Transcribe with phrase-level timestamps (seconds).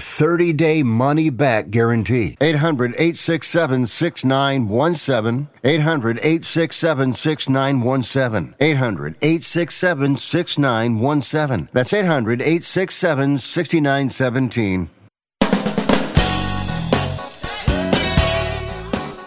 [0.00, 2.36] 30 day money back guarantee.
[2.40, 5.48] 800 867 6917.
[5.62, 8.54] 800 867 6917.
[8.58, 11.68] 800 867 6917.
[11.72, 14.90] That's 800 867 6917.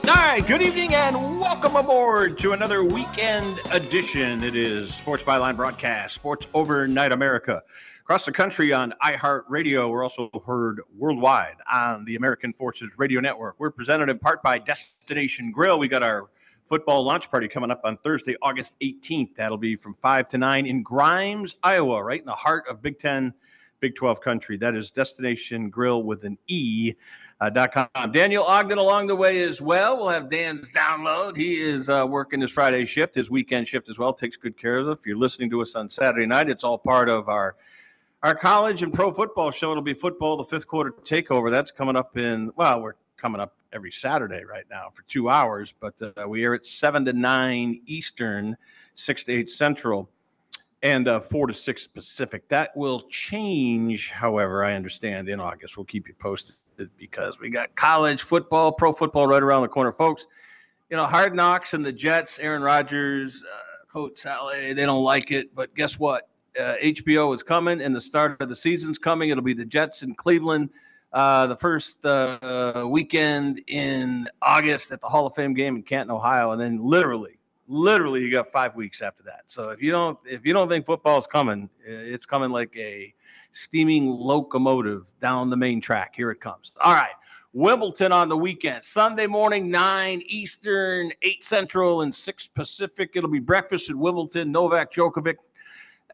[0.05, 4.43] All right, good evening and welcome aboard to another weekend edition.
[4.43, 7.61] It is Sports Byline Broadcast, Sports Overnight America.
[8.03, 13.55] Across the country on iHeartRadio, we're also heard worldwide on the American Forces Radio Network.
[13.59, 15.79] We're presented in part by Destination Grill.
[15.79, 16.29] We got our
[16.65, 19.35] football launch party coming up on Thursday, August 18th.
[19.37, 22.99] That'll be from 5 to 9 in Grimes, Iowa, right in the heart of Big
[22.99, 23.33] 10,
[23.79, 24.57] Big 12 country.
[24.57, 26.95] That is Destination Grill with an E.
[27.39, 28.11] Uh, com.
[28.11, 29.95] Daniel Ogden along the way as well.
[29.95, 31.37] We'll have Dan's download.
[31.37, 34.11] He is uh, working his Friday shift, his weekend shift as well.
[34.11, 34.99] Takes good care of us.
[34.99, 37.55] If you're listening to us on Saturday night, it's all part of our
[38.23, 39.71] our college and pro football show.
[39.71, 41.51] It'll be football, the fifth quarter takeover.
[41.51, 45.73] That's coming up in well, we're coming up every Saturday right now for two hours,
[45.79, 48.55] but uh, we are at seven to nine Eastern,
[48.95, 50.09] six to eight Central,
[50.81, 52.47] and uh, four to six Pacific.
[52.47, 55.77] That will change, however, I understand in August.
[55.77, 56.55] We'll keep you posted
[56.97, 60.27] because we got college football, pro football right around the corner, folks.
[60.89, 65.31] You know, Hard Knocks and the Jets, Aaron Rodgers, uh, Coach Saleh, they don't like
[65.31, 66.29] it, but guess what?
[66.59, 69.29] Uh, HBO is coming, and the start of the season's coming.
[69.29, 70.69] It'll be the Jets in Cleveland
[71.13, 76.11] uh, the first uh, weekend in August at the Hall of Fame game in Canton,
[76.11, 77.37] Ohio, and then literally,
[77.67, 79.43] literally, you got five weeks after that.
[79.47, 83.13] So if you don't, if you don't think football's coming, it's coming like a
[83.51, 86.13] steaming locomotive down the main track.
[86.15, 86.71] Here it comes.
[86.81, 87.13] All right.
[87.55, 88.83] Wimbledon on the weekend.
[88.83, 93.11] Sunday morning, 9 Eastern, 8 Central, and 6 Pacific.
[93.13, 94.51] It'll be breakfast at Wimbledon.
[94.51, 95.35] Novak Djokovic.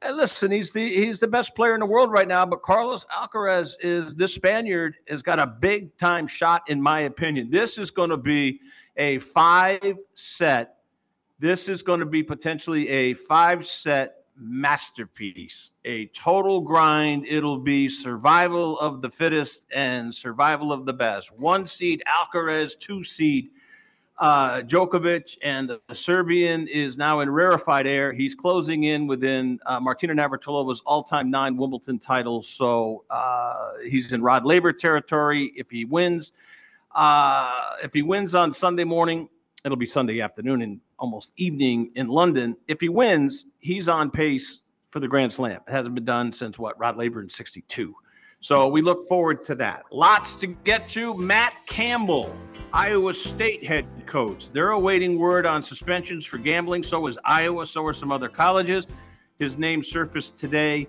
[0.01, 3.05] And listen, he's the he's the best player in the world right now, but Carlos
[3.05, 7.49] Alcaraz is this Spaniard has got a big time shot, in my opinion.
[7.49, 8.61] This is going to be
[8.95, 10.77] a five set.
[11.39, 17.25] This is going to be potentially a five set masterpiece, a total grind.
[17.27, 21.37] It'll be survival of the fittest and survival of the best.
[21.37, 23.49] One seed Alcaraz, two seed
[24.19, 28.11] uh, Djokovic, and the Serbian is now in rarefied air.
[28.11, 32.47] He's closing in within uh, Martina Navratilova's all-time nine Wimbledon titles.
[32.49, 35.53] So uh, he's in Rod Laver territory.
[35.55, 36.33] If he wins,
[36.93, 39.29] uh, if he wins on Sunday morning,
[39.63, 42.57] it'll be Sunday afternoon and almost evening in London.
[42.67, 44.59] If he wins, he's on pace
[44.89, 45.61] for the Grand Slam.
[45.65, 47.95] It hasn't been done since what Rod Laver in '62.
[48.41, 49.83] So we look forward to that.
[49.91, 51.13] Lots to get to.
[51.13, 52.35] Matt Campbell
[52.73, 54.51] Iowa State head coach.
[54.51, 56.83] They're awaiting word on suspensions for gambling.
[56.83, 57.65] So is Iowa.
[57.65, 58.85] So are some other colleges.
[59.39, 60.87] His name surfaced today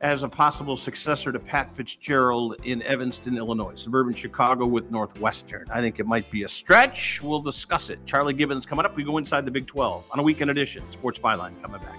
[0.00, 5.66] as a possible successor to Pat Fitzgerald in Evanston, Illinois, suburban Chicago with Northwestern.
[5.72, 7.22] I think it might be a stretch.
[7.22, 7.98] We'll discuss it.
[8.04, 8.94] Charlie Gibbons coming up.
[8.94, 10.88] We go inside the Big 12 on a weekend edition.
[10.90, 11.98] Sports Byline coming back.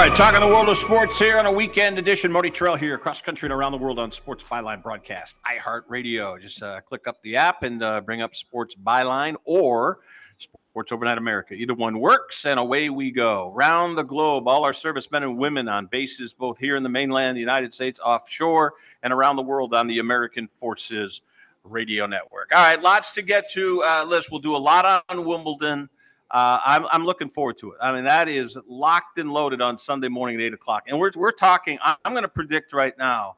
[0.00, 2.32] Right, talking the world of sports here on a weekend edition.
[2.32, 6.40] Marty Tirrell here, across country and around the world on Sports Byline Broadcast, iHeartRadio.
[6.40, 9.98] Just uh, click up the app and uh, bring up Sports Byline or
[10.38, 11.52] Sports Overnight America.
[11.52, 13.52] Either one works, and away we go.
[13.54, 17.36] Round the globe, all our servicemen and women on bases both here in the mainland,
[17.36, 21.20] the United States, offshore, and around the world on the American Forces
[21.62, 22.52] Radio Network.
[22.54, 23.82] All right, lots to get to.
[23.84, 25.90] Uh, Liz, we'll do a lot on Wimbledon.
[26.30, 27.78] Uh, I'm, I'm looking forward to it.
[27.80, 30.84] I mean, that is locked and loaded on Sunday morning at eight o'clock.
[30.86, 33.36] And we're, we're talking, I'm going to predict right now,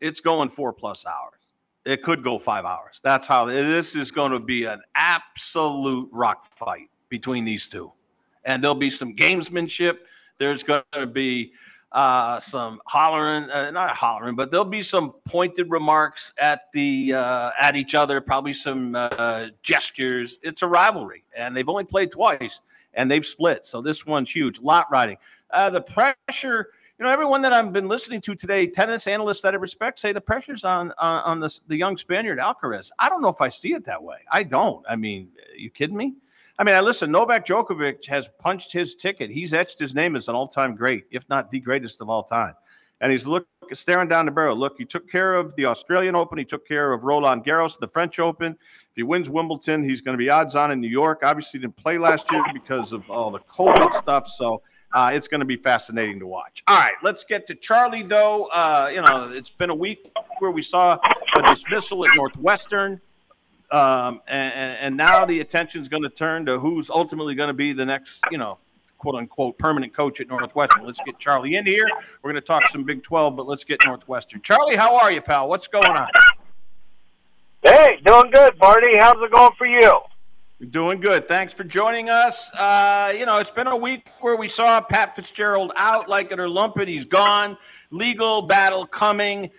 [0.00, 1.38] it's going four plus hours.
[1.84, 3.00] It could go five hours.
[3.02, 7.92] That's how this is going to be an absolute rock fight between these two.
[8.44, 9.98] And there'll be some gamesmanship.
[10.38, 11.52] There's going to be
[11.92, 17.50] uh, some hollering, uh, not hollering, but there'll be some pointed remarks at the uh,
[17.60, 20.38] at each other, probably some uh, gestures.
[20.42, 22.60] It's a rivalry, and they've only played twice,
[22.94, 23.66] and they've split.
[23.66, 24.60] So this one's huge.
[24.60, 25.18] Lot riding.
[25.50, 26.68] Uh, the pressure.
[26.98, 30.12] You know, everyone that I've been listening to today, tennis analysts that I respect, say
[30.12, 32.90] the pressure's on on, on the the young Spaniard Alcaraz.
[32.98, 34.18] I don't know if I see it that way.
[34.30, 34.84] I don't.
[34.88, 36.14] I mean, you kidding me?
[36.58, 37.10] I mean, I listen.
[37.10, 39.30] Novak Djokovic has punched his ticket.
[39.30, 42.54] He's etched his name as an all-time great, if not the greatest of all time.
[43.00, 44.54] And he's look staring down the barrel.
[44.54, 46.38] Look, he took care of the Australian Open.
[46.38, 48.52] He took care of Roland Garros, the French Open.
[48.52, 51.22] If he wins Wimbledon, he's going to be odds on in New York.
[51.24, 54.28] Obviously, didn't play last year because of all the COVID stuff.
[54.28, 56.62] So uh, it's going to be fascinating to watch.
[56.68, 58.48] All right, let's get to Charlie, though.
[58.52, 60.98] Uh, you know, it's been a week where we saw
[61.36, 63.00] a dismissal at Northwestern.
[63.72, 67.54] Um, and, and now the attention is going to turn to who's ultimately going to
[67.54, 68.58] be the next, you know,
[68.98, 70.84] quote unquote permanent coach at Northwestern.
[70.84, 71.86] Let's get Charlie in here.
[72.22, 74.42] We're going to talk some Big 12, but let's get Northwestern.
[74.42, 75.48] Charlie, how are you, pal?
[75.48, 76.08] What's going on?
[77.62, 78.98] Hey, doing good, Marty.
[78.98, 80.00] How's it going for you?
[80.70, 81.24] Doing good.
[81.24, 82.54] Thanks for joining us.
[82.54, 86.38] Uh, you know, it's been a week where we saw Pat Fitzgerald out like it
[86.38, 86.88] or lump it.
[86.88, 87.56] He's gone.
[87.90, 89.50] Legal battle coming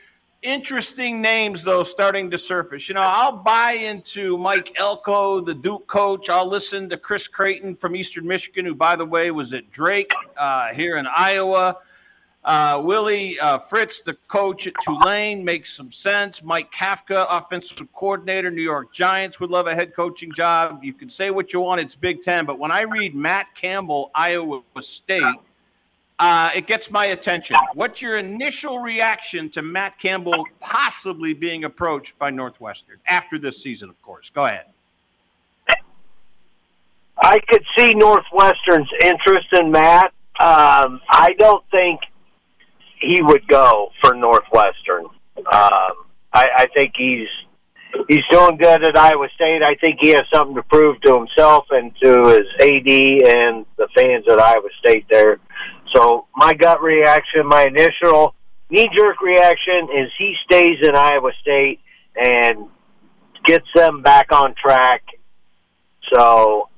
[0.43, 2.87] interesting names though starting to surface.
[2.87, 6.29] You know, I'll buy into Mike Elko, the Duke coach.
[6.29, 10.11] I'll listen to Chris Creighton from Eastern Michigan, who by the way was at Drake
[10.37, 11.77] uh, here in Iowa.
[12.45, 16.43] Uh, Willie uh, Fritz, the coach at Tulane, makes some sense.
[16.43, 20.83] Mike Kafka, offensive coordinator, New York Giants, would love a head coaching job.
[20.83, 24.11] You can say what you want, it's Big Ten, but when I read Matt Campbell,
[24.13, 25.23] Iowa State
[26.19, 27.57] uh, it gets my attention.
[27.73, 33.89] What's your initial reaction to Matt Campbell possibly being approached by Northwestern after this season,
[33.89, 34.29] of course?
[34.29, 34.65] Go ahead.
[37.17, 40.13] I could see Northwestern's interest in Matt.
[40.39, 42.01] Um, I don't think
[42.99, 45.05] he would go for Northwestern.
[45.37, 45.93] Um,
[46.33, 47.27] I, I think he's
[48.07, 49.63] he's doing good at Iowa State.
[49.63, 53.87] I think he has something to prove to himself and to his AD and the
[53.95, 55.39] fans at Iowa State there.
[55.95, 58.35] So my gut reaction, my initial
[58.69, 61.79] knee jerk reaction is he stays in Iowa State
[62.15, 62.67] and
[63.43, 65.03] gets them back on track.
[66.11, 66.69] So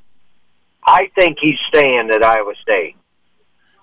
[0.85, 2.95] I think he's staying at Iowa State.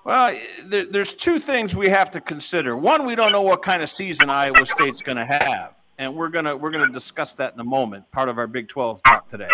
[0.05, 2.77] Well, there, there's two things we have to consider.
[2.77, 6.29] One, we don't know what kind of season Iowa State's going to have, and we're
[6.29, 8.11] gonna we're gonna discuss that in a moment.
[8.11, 9.49] Part of our Big 12 talk today.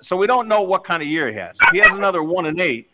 [0.00, 1.56] So we don't know what kind of year he has.
[1.62, 2.90] If he has another one and eight,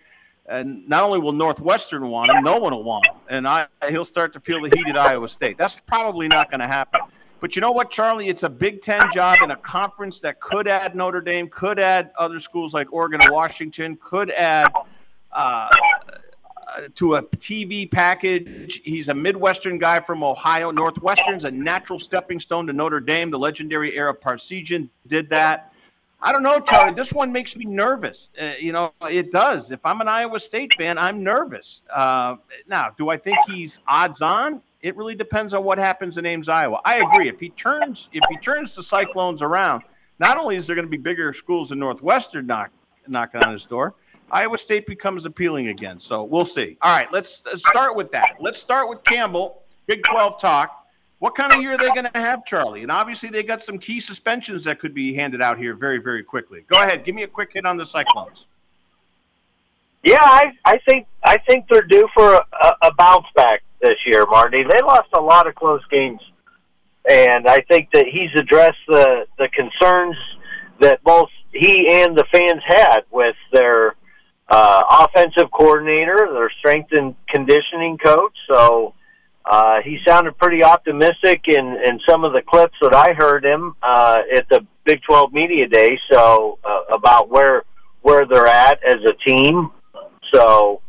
[0.47, 4.05] and not only will Northwestern want him, no one will want him, and I, he'll
[4.05, 5.59] start to feel the heat at Iowa State.
[5.59, 7.01] That's probably not going to happen.
[7.41, 8.29] But you know what, Charlie?
[8.29, 12.11] It's a Big Ten job in a conference that could add Notre Dame, could add
[12.19, 14.71] other schools like Oregon and Washington, could add
[15.33, 15.69] uh,
[16.95, 18.81] to a TV package.
[18.85, 20.71] He's a Midwestern guy from Ohio.
[20.71, 23.31] Northwestern's a natural stepping stone to Notre Dame.
[23.31, 25.73] The legendary Ara Parseghian did that.
[26.23, 26.93] I don't know, Charlie.
[26.93, 28.29] This one makes me nervous.
[28.39, 29.71] Uh, you know, it does.
[29.71, 31.81] If I'm an Iowa State fan, I'm nervous.
[31.91, 32.37] Uh,
[32.69, 34.61] now, do I think he's odds on?
[34.83, 36.81] It really depends on what happens in Ames, Iowa.
[36.85, 37.29] I agree.
[37.29, 39.83] If he turns, if he turns the Cyclones around,
[40.19, 42.71] not only is there going to be bigger schools than Northwestern knock,
[43.09, 43.95] knocking on his door,
[44.31, 45.99] Iowa State becomes appealing again.
[45.99, 46.77] So we'll see.
[46.83, 48.37] All right, let's, start with that.
[48.41, 50.87] Let's start with Campbell, Big 12 talk.
[51.19, 52.83] What kind of year are they going to have, Charlie?
[52.83, 56.23] And obviously, they got some key suspensions that could be handed out here very, very
[56.23, 56.65] quickly.
[56.67, 58.47] Go ahead, give me a quick hit on the Cyclones.
[60.03, 64.25] Yeah, I, I think I think they're due for a, a bounce back this year,
[64.31, 64.63] Marty.
[64.63, 66.23] They lost a lot of close games,
[67.09, 70.17] and I think that he's addressed the the concerns
[70.81, 73.95] that both he and the fans had with their
[74.51, 78.37] uh, offensive coordinator, their strength and conditioning coach.
[78.49, 78.95] So
[79.45, 83.75] uh, he sounded pretty optimistic in, in some of the clips that I heard him
[83.83, 85.99] uh, at the Big 12 Media Day.
[86.13, 87.63] So uh, about where
[88.03, 89.71] where they're at as a team.
[90.33, 90.81] So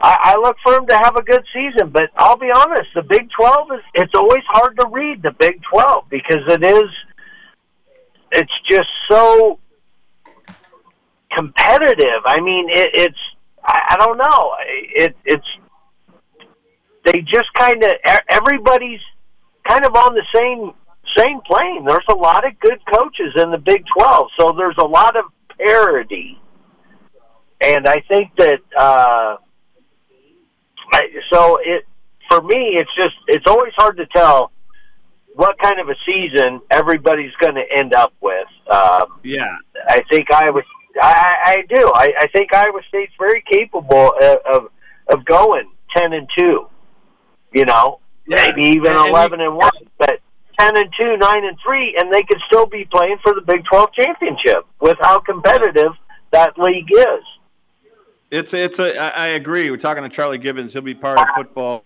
[0.00, 1.90] I, I look for him to have a good season.
[1.90, 5.60] But I'll be honest, the Big 12 is it's always hard to read the Big
[5.70, 6.90] 12 because it is
[8.32, 9.58] it's just so
[11.36, 12.22] competitive.
[12.24, 13.18] I mean, it, it's
[13.64, 14.54] I, I don't know.
[14.94, 15.46] It it's
[17.04, 17.90] they just kind of
[18.28, 19.00] everybody's
[19.68, 20.72] kind of on the same
[21.16, 21.84] same plane.
[21.84, 25.24] There's a lot of good coaches in the Big Twelve, so there's a lot of
[25.58, 26.40] parity,
[27.60, 29.36] and I think that uh,
[30.92, 31.84] I, so it
[32.28, 34.50] for me it's just it's always hard to tell
[35.34, 38.46] what kind of a season everybody's going to end up with.
[38.70, 39.56] Um, yeah,
[39.88, 40.64] I think I was
[41.00, 41.90] I, I do.
[41.94, 44.70] I, I think Iowa State's very capable of, of
[45.08, 46.68] of going ten and two.
[47.52, 48.48] You know, yeah.
[48.48, 50.20] maybe even and, eleven and, and one, but
[50.58, 53.64] ten and two, nine and three, and they could still be playing for the Big
[53.64, 55.92] Twelve championship with how competitive
[56.32, 57.24] that league is.
[58.30, 59.70] It's it's a I agree.
[59.70, 60.72] We're talking to Charlie Gibbons.
[60.72, 61.84] He'll be part of football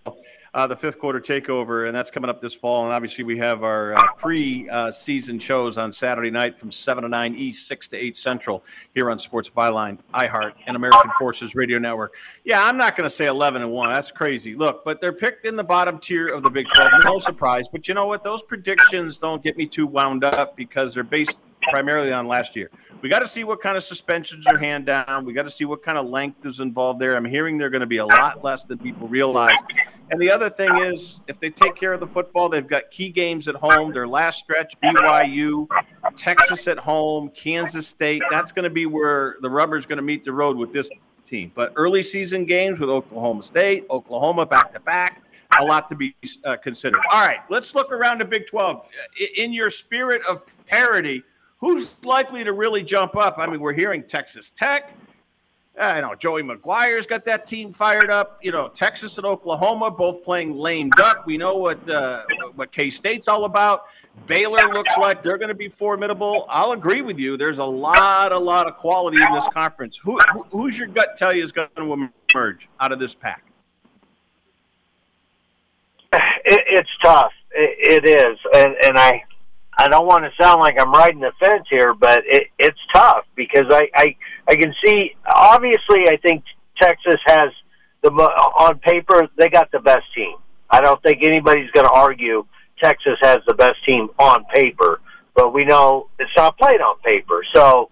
[0.53, 2.85] uh, the fifth quarter takeover, and that's coming up this fall.
[2.85, 7.35] And obviously, we have our uh, pre-season shows on Saturday night from seven to nine
[7.35, 8.63] East, six to eight Central,
[8.93, 12.15] here on Sports Byline, iHeart, and American Forces Radio Network.
[12.43, 13.89] Yeah, I'm not going to say 11 and one.
[13.89, 14.55] That's crazy.
[14.55, 16.91] Look, but they're picked in the bottom tier of the Big 12.
[17.03, 17.67] No surprise.
[17.67, 18.23] But you know what?
[18.23, 22.69] Those predictions don't get me too wound up because they're based primarily on last year.
[23.01, 25.23] We got to see what kind of suspensions are hand down.
[25.23, 27.15] We got to see what kind of length is involved there.
[27.15, 29.57] I'm hearing they're going to be a lot less than people realize.
[30.11, 33.09] And the other thing is, if they take care of the football, they've got key
[33.09, 33.93] games at home.
[33.93, 35.67] Their last stretch, BYU,
[36.15, 38.23] Texas at home, Kansas State.
[38.29, 40.89] That's going to be where the rubber's going to meet the road with this
[41.25, 41.51] team.
[41.53, 45.21] But early season games with Oklahoma State, Oklahoma back to back,
[45.59, 47.01] a lot to be uh, considered.
[47.11, 48.85] All right, let's look around the Big 12.
[49.37, 51.23] In your spirit of parity,
[51.59, 53.37] who's likely to really jump up?
[53.37, 54.93] I mean, we're hearing Texas Tech.
[55.79, 58.39] I know Joey McGuire's got that team fired up.
[58.41, 61.25] You know, Texas and Oklahoma both playing lame duck.
[61.25, 62.23] We know what uh,
[62.55, 63.85] what K State's all about.
[64.25, 66.45] Baylor looks like they're going to be formidable.
[66.49, 67.37] I'll agree with you.
[67.37, 69.95] There's a lot, a lot of quality in this conference.
[69.95, 73.45] Who, who who's your gut tell you is going to emerge out of this pack?
[76.11, 77.31] It, it's tough.
[77.51, 79.23] It, it is, and and I
[79.79, 83.23] I don't want to sound like I'm riding the fence here, but it, it's tough
[83.37, 86.43] because I, I I can see obviously I think
[86.81, 87.47] Texas has
[88.03, 90.35] the on paper they got the best team.
[90.69, 92.45] I don't think anybody's going to argue
[92.83, 94.99] Texas has the best team on paper,
[95.33, 97.41] but we know it's not played on paper.
[97.55, 97.89] So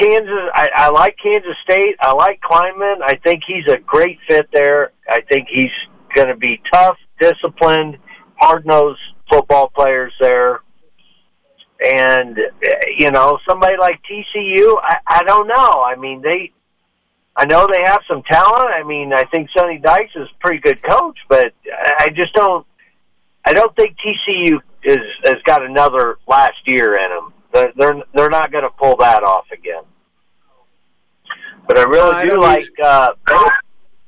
[0.00, 1.94] Kansas, I, I like Kansas State.
[2.00, 3.02] I like Klieman.
[3.04, 4.90] I think he's a great fit there.
[5.08, 5.70] I think he's
[6.16, 7.98] going to be tough, disciplined,
[8.40, 8.98] hard nosed
[9.30, 10.60] football players there.
[11.82, 12.38] And
[12.98, 15.82] you know, somebody like TCU, I, I don't know.
[15.82, 16.52] I mean, they,
[17.34, 18.68] I know they have some talent.
[18.74, 21.54] I mean, I think Sonny Dykes is a pretty good coach, but
[21.98, 22.66] I just don't.
[23.46, 27.32] I don't think TCU is has got another last year in them.
[27.52, 29.82] They're they're, they're not going to pull that off again.
[31.66, 32.68] But I really I do like.
[32.82, 33.08] Uh,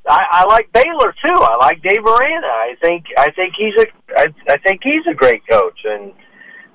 [0.09, 1.35] I, I like Baylor too.
[1.35, 2.47] I like Dave Aranda.
[2.47, 3.87] I think I think he's a
[4.19, 6.13] I, I think he's a great coach, and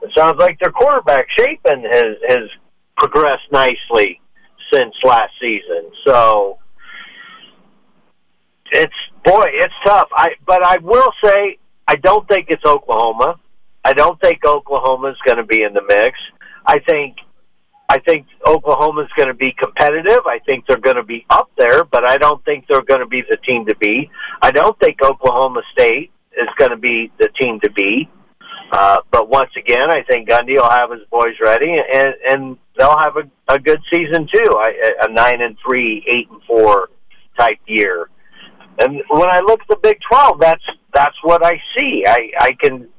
[0.02, 2.50] it sounds like their quarterback Shapen has has
[2.98, 4.22] progressed nicely
[4.74, 5.92] since last season.
[6.06, 6.60] So
[8.72, 8.94] it's
[9.24, 10.08] boy, it's tough.
[10.14, 11.58] I but I will say
[11.88, 13.40] I don't think it's Oklahoma.
[13.84, 16.18] I don't think Oklahoma's going to be in the mix.
[16.66, 17.16] I think
[17.90, 20.20] I think Oklahoma's going to be competitive.
[20.26, 23.08] I think they're going to be up there, but I don't think they're going to
[23.08, 24.10] be the team to beat.
[24.42, 28.10] I don't think Oklahoma State is going to be the team to beat.
[28.74, 32.98] Uh, but once again, I think Gundy will have his boys ready, and and they'll
[32.98, 34.52] have a, a good season too.
[34.58, 36.90] I, a nine and three, eight and four
[37.40, 38.10] type year.
[38.80, 40.64] And when I look at the Big Twelve, that's
[40.94, 42.04] that's what I see.
[42.06, 42.90] I I can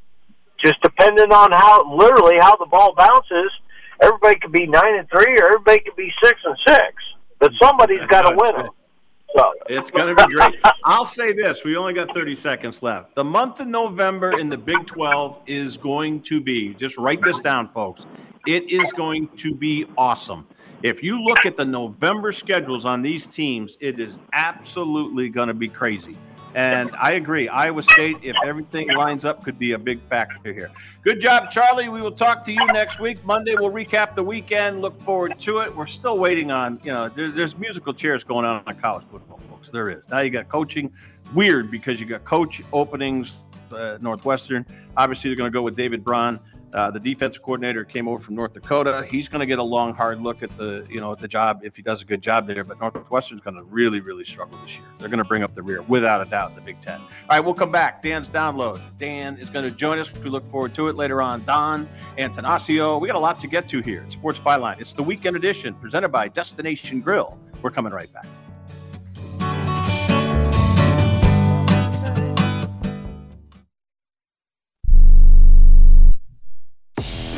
[0.65, 3.53] just depending on how literally how the ball bounces
[4.01, 6.95] everybody could be nine and three, or everybody could be six and six.
[7.39, 8.71] But somebody's got to win it.
[9.37, 10.55] So it's going to be great.
[10.85, 13.15] I'll say this: we only got 30 seconds left.
[13.15, 16.75] The month of November in the Big 12 is going to be.
[16.75, 18.07] Just write this down, folks.
[18.47, 20.47] It is going to be awesome.
[20.83, 25.55] If you look at the November schedules on these teams, it is absolutely going to
[25.55, 26.17] be crazy.
[26.55, 27.49] And I agree.
[27.49, 30.71] Iowa State, if everything lines up, could be a big factor here.
[31.03, 31.89] Good job, Charlie.
[31.89, 33.25] We will talk to you next week.
[33.25, 34.81] Monday, we'll recap the weekend.
[34.81, 35.75] Look forward to it.
[35.75, 39.41] We're still waiting on, you know, there's, there's musical chairs going on on college football,
[39.51, 39.71] folks.
[39.71, 40.09] There is.
[40.09, 40.93] Now you got coaching.
[41.35, 43.37] Weird because you got coach openings,
[43.71, 44.65] uh, Northwestern.
[44.97, 46.41] Obviously, they're going to go with David Braun.
[46.73, 49.07] Uh, the defense coordinator came over from North Dakota.
[49.11, 51.61] He's going to get a long, hard look at the, you know, at the job
[51.63, 52.65] if he does a good job there.
[52.65, 54.87] But Northwestern's going to really, really struggle this year.
[54.99, 56.55] They're going to bring up the rear without a doubt.
[56.55, 57.01] The Big Ten.
[57.01, 58.03] All right, we'll come back.
[58.03, 58.81] Dan's download.
[58.99, 60.13] Dan is going to join us.
[60.13, 61.45] We look forward to it later on.
[61.45, 63.01] Don Antanasio.
[63.01, 64.05] We got a lot to get to here.
[64.11, 64.81] Sports Byline.
[64.81, 67.39] It's the weekend edition presented by Destination Grill.
[67.63, 68.27] We're coming right back.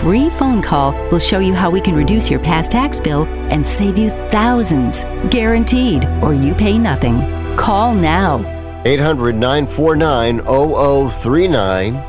[0.00, 3.66] free phone call will show you how we can reduce your past tax bill and
[3.66, 5.04] save you thousands.
[5.30, 7.18] Guaranteed, or you pay nothing.
[7.56, 8.38] Call now.
[8.84, 12.04] 800 949 0039.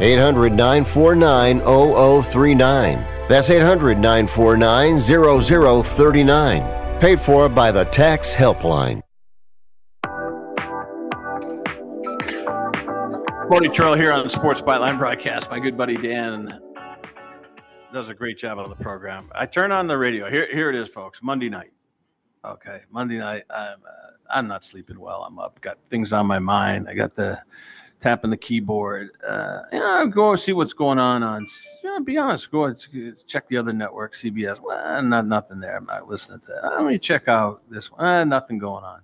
[0.00, 3.06] 800 949 0039.
[3.28, 6.98] That's 800 949 0039.
[7.00, 9.02] Paid for by the Tax Helpline.
[13.50, 15.50] Marty Tirrell here on the Sports Byline broadcast.
[15.50, 16.60] My good buddy Dan
[17.92, 19.30] does a great job on the program.
[19.34, 20.30] I turn on the radio.
[20.30, 21.20] Here, here it is, folks.
[21.22, 21.72] Monday night.
[22.44, 23.44] Okay, Monday night.
[23.50, 25.24] I'm, uh, I'm not sleeping well.
[25.24, 25.60] I'm up.
[25.60, 26.88] Got things on my mind.
[26.88, 27.40] I got the
[28.00, 29.10] tapping the keyboard.
[29.26, 31.46] Uh, you know, go see what's going on on.
[31.82, 32.50] You know, be honest.
[32.50, 32.72] Go
[33.26, 34.60] check the other network, CBS.
[34.60, 35.76] Well, not nothing there.
[35.76, 36.52] I'm not listening to.
[36.52, 36.60] It.
[36.62, 38.04] Let me check out this one.
[38.04, 39.00] Uh, nothing going on.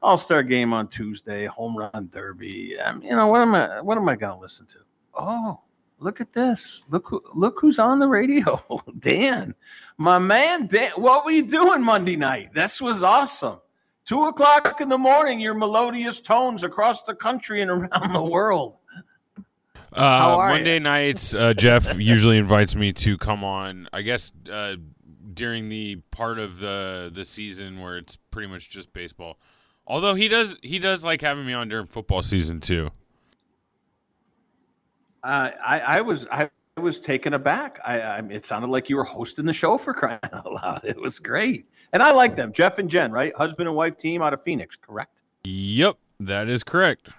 [0.00, 2.76] All Star game on Tuesday, home run derby.
[3.02, 3.80] You know what am I?
[3.80, 4.78] What am I to listen to?
[5.14, 5.60] Oh,
[5.98, 6.82] look at this.
[6.90, 8.62] Look who, look who's on the radio.
[8.98, 9.54] Dan,
[9.96, 10.66] my man.
[10.66, 12.54] Dan, what were you doing Monday night?
[12.54, 13.60] This was awesome.
[14.06, 18.76] Two o'clock in the morning, your melodious tones across the country and around the world.
[19.92, 20.80] Uh, Monday you?
[20.80, 23.88] nights, uh, Jeff usually invites me to come on.
[23.92, 24.76] I guess uh,
[25.32, 29.38] during the part of the the season where it's pretty much just baseball.
[29.86, 32.90] Although he does he does like having me on during football season too.
[35.28, 37.78] Uh, I, I was I was taken aback.
[37.84, 40.80] I, I it sounded like you were hosting the show for crying out loud.
[40.84, 43.30] It was great, and I like them, Jeff and Jen, right?
[43.36, 45.20] Husband and wife team out of Phoenix, correct?
[45.44, 47.10] Yep, that is correct.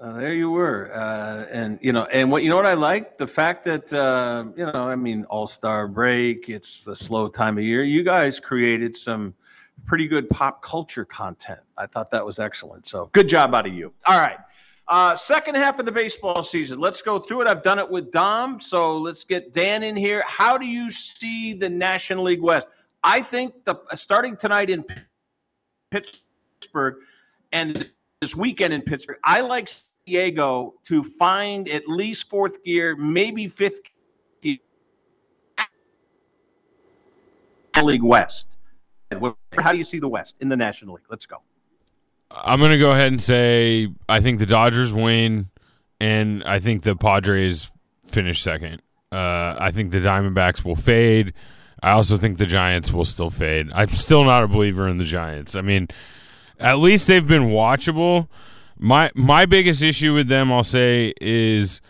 [0.00, 3.16] Uh, there you were, uh, and you know, and what you know what I like
[3.16, 6.48] the fact that uh, you know, I mean, All Star break.
[6.48, 7.84] It's the slow time of year.
[7.84, 9.34] You guys created some
[9.86, 11.60] pretty good pop culture content.
[11.78, 12.88] I thought that was excellent.
[12.88, 13.92] So good job out of you.
[14.04, 14.38] All right.
[14.88, 16.78] Uh, second half of the baseball season.
[16.78, 17.46] Let's go through it.
[17.46, 18.60] I've done it with Dom.
[18.60, 20.22] So let's get Dan in here.
[20.26, 22.68] How do you see the National League West?
[23.04, 24.84] I think the starting tonight in
[25.90, 26.96] Pittsburgh
[27.52, 27.88] and
[28.20, 33.48] this weekend in Pittsburgh, I like San Diego to find at least fourth gear, maybe
[33.48, 33.80] fifth
[34.42, 34.58] gear.
[37.82, 38.48] League West.
[39.58, 41.04] How do you see the West in the National League?
[41.10, 41.38] Let's go.
[42.34, 45.48] I'm going to go ahead and say I think the Dodgers win,
[46.00, 47.70] and I think the Padres
[48.06, 48.82] finish second.
[49.10, 51.34] Uh, I think the Diamondbacks will fade.
[51.82, 53.70] I also think the Giants will still fade.
[53.74, 55.56] I'm still not a believer in the Giants.
[55.56, 55.88] I mean,
[56.58, 58.28] at least they've been watchable.
[58.78, 61.80] My my biggest issue with them, I'll say, is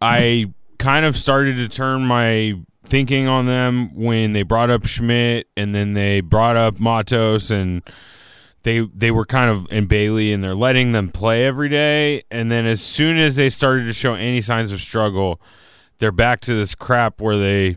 [0.00, 5.48] I kind of started to turn my thinking on them when they brought up Schmitt
[5.56, 7.82] and then they brought up Matos and
[8.64, 12.24] they they were kind of in Bailey and they're letting them play every day.
[12.30, 15.40] And then as soon as they started to show any signs of struggle
[15.98, 17.76] they're back to this crap where they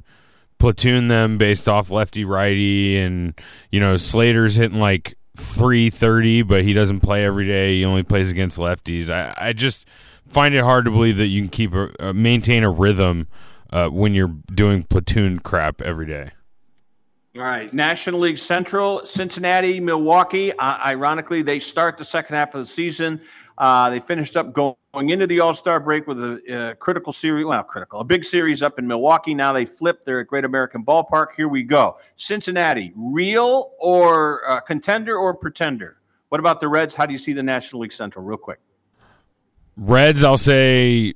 [0.60, 3.40] platoon them based off lefty righty and
[3.72, 7.76] you know Slater's hitting like 330 but he doesn't play every day.
[7.78, 9.10] He only plays against lefties.
[9.10, 9.86] I I just
[10.28, 13.28] find it hard to believe that you can keep a, maintain a rhythm
[13.72, 16.32] uh, when you're doing platoon crap every day.
[17.38, 20.52] All right, National League Central, Cincinnati, Milwaukee.
[20.54, 23.22] Uh, ironically, they start the second half of the season.
[23.60, 24.76] Uh, they finished up going
[25.10, 27.46] into the All Star break with a, critical series.
[27.46, 29.36] Well, critical, a big series up in Milwaukee.
[29.36, 30.04] Now they flip.
[30.04, 31.28] They're at Great American Ballpark.
[31.38, 32.00] Here we go.
[32.16, 35.98] Cincinnati, real or uh, contender or pretender?
[36.30, 36.96] What about the Reds?
[36.96, 38.60] How do you see the National League Central, real quick?
[39.76, 41.14] Reds, I'll say.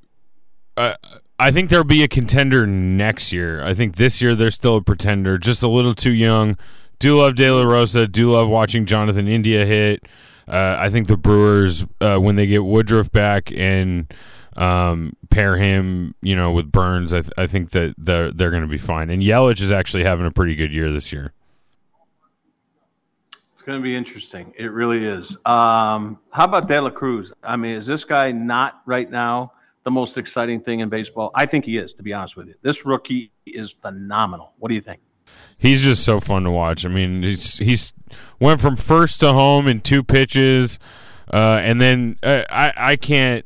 [0.77, 0.93] Uh,
[1.41, 3.63] I think there'll be a contender next year.
[3.63, 6.55] I think this year they're still a pretender, just a little too young.
[6.99, 8.07] Do love De La Rosa.
[8.07, 10.07] Do love watching Jonathan India hit.
[10.47, 14.13] Uh, I think the Brewers, uh, when they get Woodruff back and
[14.55, 18.61] um, pair him, you know, with Burnes, I, th- I think that they're they're going
[18.61, 19.09] to be fine.
[19.09, 21.33] And Yelich is actually having a pretty good year this year.
[23.51, 24.53] It's going to be interesting.
[24.59, 25.35] It really is.
[25.45, 27.33] Um, how about De La Cruz?
[27.41, 29.53] I mean, is this guy not right now?
[29.83, 31.31] The most exciting thing in baseball?
[31.35, 32.55] I think he is, to be honest with you.
[32.61, 34.53] This rookie is phenomenal.
[34.59, 35.01] What do you think?
[35.57, 36.85] He's just so fun to watch.
[36.85, 37.93] I mean, he's he's
[38.39, 40.79] went from first to home in two pitches,
[41.31, 43.45] uh, and then uh, I I can't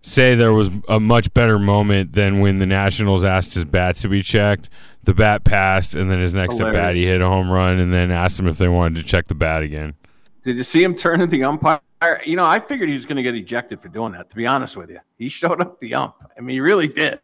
[0.00, 4.08] say there was a much better moment than when the Nationals asked his bat to
[4.08, 4.68] be checked.
[5.02, 7.92] The bat passed, and then his next at bat he hit a home run, and
[7.92, 9.94] then asked him if they wanted to check the bat again.
[10.42, 11.80] Did you see him turn turning the umpire?
[12.24, 14.30] You know, I figured he was going to get ejected for doing that.
[14.30, 16.14] To be honest with you, he showed up the ump.
[16.36, 17.20] I mean, he really did.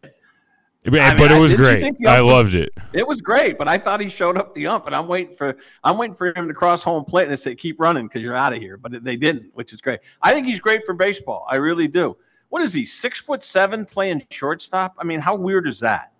[0.87, 1.85] I mean, but it was great.
[2.07, 2.71] I loved it.
[2.95, 5.57] It was great, but I thought he showed up the ump, and I'm waiting for
[5.85, 8.37] I'm waiting for him to cross home plate and they say keep running because you're
[8.37, 8.79] out of here.
[8.79, 10.01] But they didn't, which is great.
[10.23, 11.45] I think he's great for baseball.
[11.51, 12.16] I really do.
[12.49, 12.87] What is he?
[12.87, 14.95] Six foot seven playing shortstop.
[14.99, 16.14] I mean, how weird is that?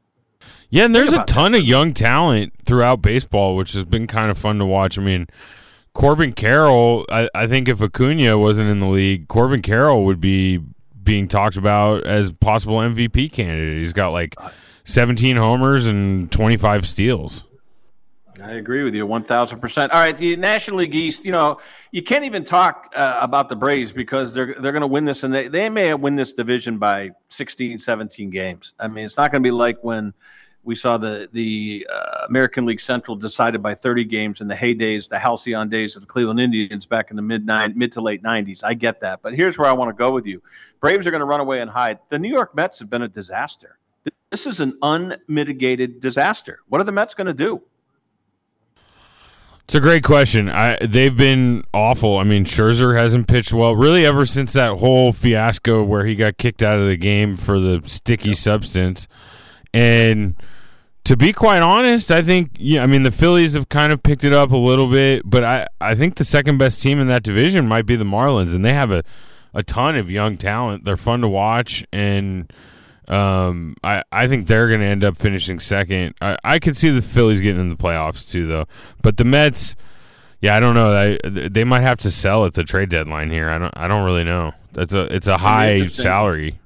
[0.69, 1.63] Yeah, and there's a ton that.
[1.63, 4.99] of young talent throughout baseball, which has been kind of fun to watch.
[4.99, 5.27] I mean,
[5.93, 7.05] Corbin Carroll.
[7.11, 10.61] I, I think if Acuna wasn't in the league, Corbin Carroll would be
[11.03, 13.79] being talked about as possible MVP candidate.
[13.79, 14.37] He's got like
[14.85, 17.45] 17 homers and 25 steals.
[18.43, 19.83] I agree with you 1000%.
[19.93, 21.59] All right, the National League East, you know,
[21.91, 25.25] you can't even talk uh, about the Braves because they're they're going to win this
[25.25, 28.73] and they, they may win this division by 16, 17 games.
[28.79, 30.15] I mean, it's not going to be like when
[30.63, 35.09] we saw the the uh, American League Central decided by 30 games in the heydays,
[35.09, 38.23] the halcyon days of the Cleveland Indians back in the mid nine, mid to late
[38.23, 38.61] 90s.
[38.63, 40.43] I get that, but here's where I want to go with you.
[40.81, 41.99] Braves are going to run away and hide.
[42.09, 43.79] The New York Mets have been a disaster.
[44.31, 46.61] This is an unmitigated disaster.
[46.69, 47.63] What are the Mets going to do?
[49.65, 50.51] It's a great question.
[50.51, 52.19] I they've been awful.
[52.19, 56.39] I mean, Scherzer hasn't pitched well really ever since that whole fiasco where he got
[56.39, 59.07] kicked out of the game for the sticky substance.
[59.73, 60.35] And
[61.05, 64.25] to be quite honest, I think yeah, I mean the Phillies have kind of picked
[64.25, 67.23] it up a little bit, but I I think the second best team in that
[67.23, 69.05] division might be the Marlins and they have a
[69.53, 70.85] a ton of young talent.
[70.85, 72.53] They're fun to watch and
[73.11, 76.15] um, I, I think they're going to end up finishing second.
[76.21, 78.69] I, I could see the Phillies getting in the playoffs too, though.
[79.03, 79.75] But the Mets,
[80.41, 81.19] yeah, I don't know.
[81.25, 83.51] They, they might have to sell at the trade deadline here.
[83.51, 84.53] I don't I don't really know.
[84.73, 86.61] That's a it's a high salary.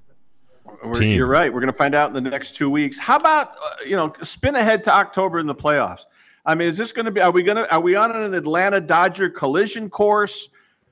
[0.92, 1.16] Team.
[1.16, 1.52] You're right.
[1.52, 2.98] We're going to find out in the next two weeks.
[2.98, 6.04] How about uh, you know spin ahead to October in the playoffs?
[6.46, 7.20] I mean, is this going to be?
[7.20, 7.72] Are we going to?
[7.72, 10.48] Are we on an Atlanta Dodger collision course?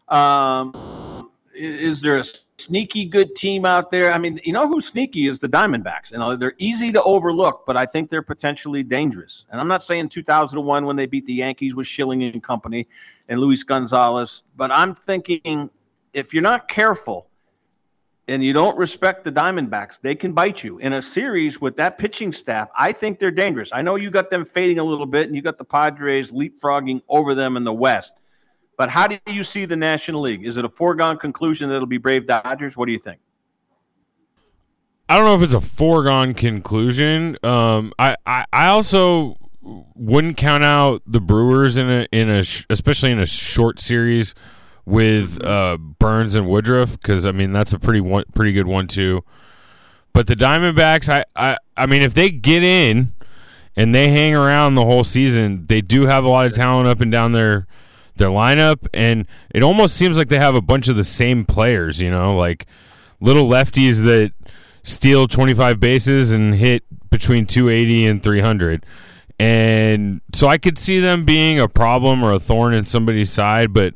[0.09, 2.25] Um, is there a
[2.63, 4.13] sneaky good team out there.
[4.13, 6.13] I mean, you know who's sneaky is the Diamondbacks.
[6.13, 9.47] You know, they're easy to overlook, but I think they're potentially dangerous.
[9.51, 12.87] And I'm not saying 2001 when they beat the Yankees with Schilling and company
[13.29, 15.71] and Luis Gonzalez, but I'm thinking
[16.13, 17.27] if you're not careful
[18.29, 21.99] and you don't respect the Diamondbacks, they can bite you in a series with that
[21.99, 22.69] pitching staff.
[22.77, 23.71] I think they're dangerous.
[23.73, 27.03] I know you got them fading a little bit, and you got the Padres leapfrogging
[27.09, 28.15] over them in the West.
[28.79, 30.47] But how do you see the National League?
[30.47, 32.77] Is it a foregone conclusion that it'll be Brave Dodgers?
[32.77, 33.21] What do you think?
[35.09, 37.37] I don't know if it's a foregone conclusion.
[37.43, 43.13] Um, I, I, I also wouldn't count out the Brewers in a in a especially
[43.13, 44.35] in a short series
[44.85, 48.87] with uh, Burnes and Woodruff because I mean that's a pretty one, pretty good one
[48.87, 49.25] too.
[50.13, 53.13] But the Diamondbacks, I, I I mean if they get in
[53.77, 57.01] and they hang around the whole season, they do have a lot of talent up
[57.01, 57.67] and down there
[58.17, 62.01] their lineup, and it almost seems like they have a bunch of the same players.
[62.01, 62.67] You know, like
[63.21, 64.33] little lefties that
[64.83, 68.85] steal 25 bases and hit between 280 and 300.
[69.39, 73.73] And so I could see them being a problem or a thorn in somebody's side,
[73.73, 73.95] but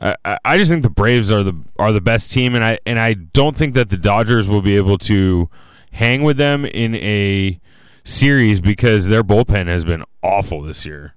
[0.00, 2.98] I, I just think the Braves are the are the best team, and I and
[2.98, 5.48] I don't think that the Dodgers will be able to
[5.92, 7.60] hang with them in a
[8.04, 11.14] series because their bullpen has been awful this year.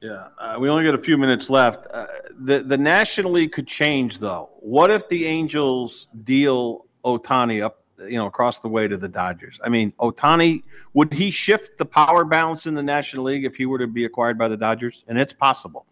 [0.00, 1.86] Yeah, uh, we only got a few minutes left.
[1.92, 2.06] Uh,
[2.38, 4.48] the the National League could change though.
[4.60, 9.60] What if the Angels deal Ohtani up, you know, across the way to the Dodgers?
[9.62, 10.62] I mean, Ohtani
[10.94, 14.06] would he shift the power balance in the National League if he were to be
[14.06, 15.04] acquired by the Dodgers?
[15.06, 15.86] And it's possible.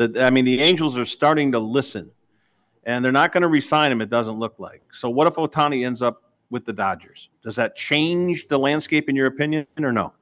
[0.00, 2.10] That I mean, the Angels are starting to listen,
[2.84, 4.00] and they're not going to resign him.
[4.00, 4.82] It doesn't look like.
[4.92, 7.28] So, what if Ohtani ends up with the Dodgers?
[7.44, 10.14] Does that change the landscape in your opinion, or no?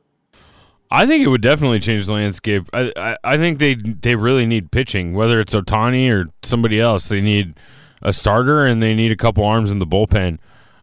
[0.91, 2.69] I think it would definitely change the landscape.
[2.73, 7.09] I, I, I think they they really need pitching, whether it's Ohtani or somebody else.
[7.09, 7.55] They need
[8.03, 10.41] a starter and they need a couple arms in the bullpen.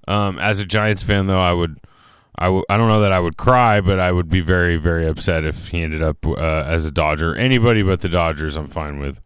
[0.07, 1.81] Um, as a Giants fan, though, I would
[2.37, 5.07] I w- I don't know that I would cry, but I would be very very
[5.07, 7.35] upset if he ended up uh, as a Dodger.
[7.35, 9.21] Anybody but the Dodgers, I'm fine with.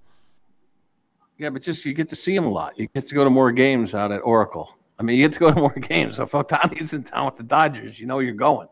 [1.37, 2.77] Yeah, but just you get to see him a lot.
[2.77, 4.77] You get to go to more games out at Oracle.
[4.99, 6.17] I mean, you get to go to more games.
[6.17, 8.67] So if Ohtani's in town with the Dodgers, you know you're going.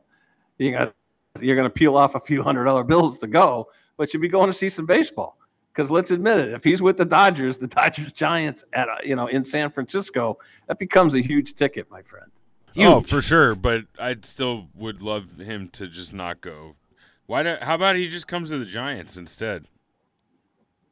[0.58, 0.94] You got
[1.40, 4.28] you're going to peel off a few hundred dollar bills to go, but you'll be
[4.28, 5.38] going to see some baseball.
[5.72, 9.28] Because let's admit it, if he's with the Dodgers, the Dodgers Giants at you know
[9.28, 12.30] in San Francisco, that becomes a huge ticket, my friend.
[12.78, 12.92] Oh, huge.
[12.92, 13.56] Oh, for sure.
[13.56, 16.76] But I still would love him to just not go.
[17.26, 17.44] Why?
[17.44, 19.66] Do, how about he just comes to the Giants instead?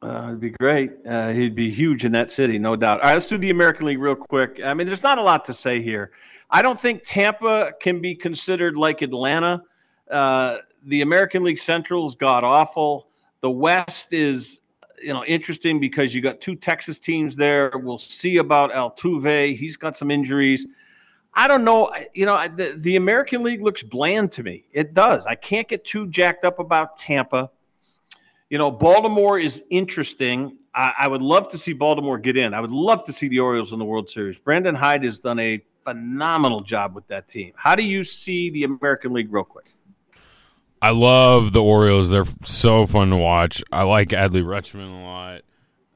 [0.02, 0.92] Uh, it'd be great.
[1.08, 3.00] Uh, he'd be huge in that city, no doubt.
[3.00, 4.60] All right, let's do the American League real quick.
[4.62, 6.12] I mean, there's not a lot to say here.
[6.50, 9.62] I don't think Tampa can be considered like Atlanta
[10.10, 13.08] uh, the American League Central is god awful.
[13.40, 14.60] The West is
[15.02, 17.72] you know interesting because you got two Texas teams there.
[17.74, 19.56] We'll see about Altuve.
[19.56, 20.66] He's got some injuries.
[21.36, 21.92] I don't know.
[22.14, 24.64] You know, the, the American League looks bland to me.
[24.72, 25.26] It does.
[25.26, 27.50] I can't get too jacked up about Tampa.
[28.48, 30.56] You know, Baltimore is interesting.
[30.74, 32.54] I, I, would love to see Baltimore get in.
[32.54, 34.38] I would love to see the Orioles in the World Series.
[34.38, 37.52] Brandon Hyde has done a phenomenal job with that team.
[37.54, 39.66] How do you see the American League, real quick?
[40.80, 42.10] I love the Orioles.
[42.10, 43.62] They're so fun to watch.
[43.72, 45.42] I like Adley Rutschman a lot.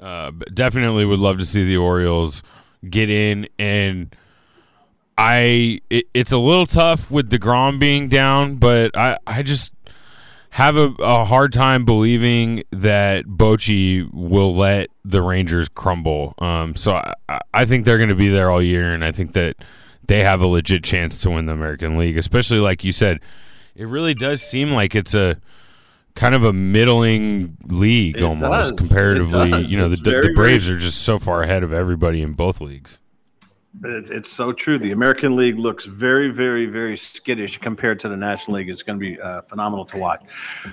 [0.00, 2.42] Uh, definitely would love to see the Orioles
[2.90, 4.14] get in and–
[5.20, 9.72] I it, it's a little tough with Degrom being down, but I I just
[10.50, 16.34] have a, a hard time believing that Bochy will let the Rangers crumble.
[16.38, 16.94] Um, so
[17.28, 19.56] I, I think they're going to be there all year, and I think that
[20.06, 22.16] they have a legit chance to win the American League.
[22.16, 23.20] Especially like you said,
[23.74, 25.38] it really does seem like it's a
[26.14, 28.72] kind of a middling league it almost does.
[28.72, 29.64] comparatively.
[29.64, 32.99] You know, the, the Braves are just so far ahead of everybody in both leagues.
[33.84, 34.78] It's, it's so true.
[34.78, 38.68] The American League looks very, very, very skittish compared to the National League.
[38.68, 40.22] It's going to be uh, phenomenal to watch.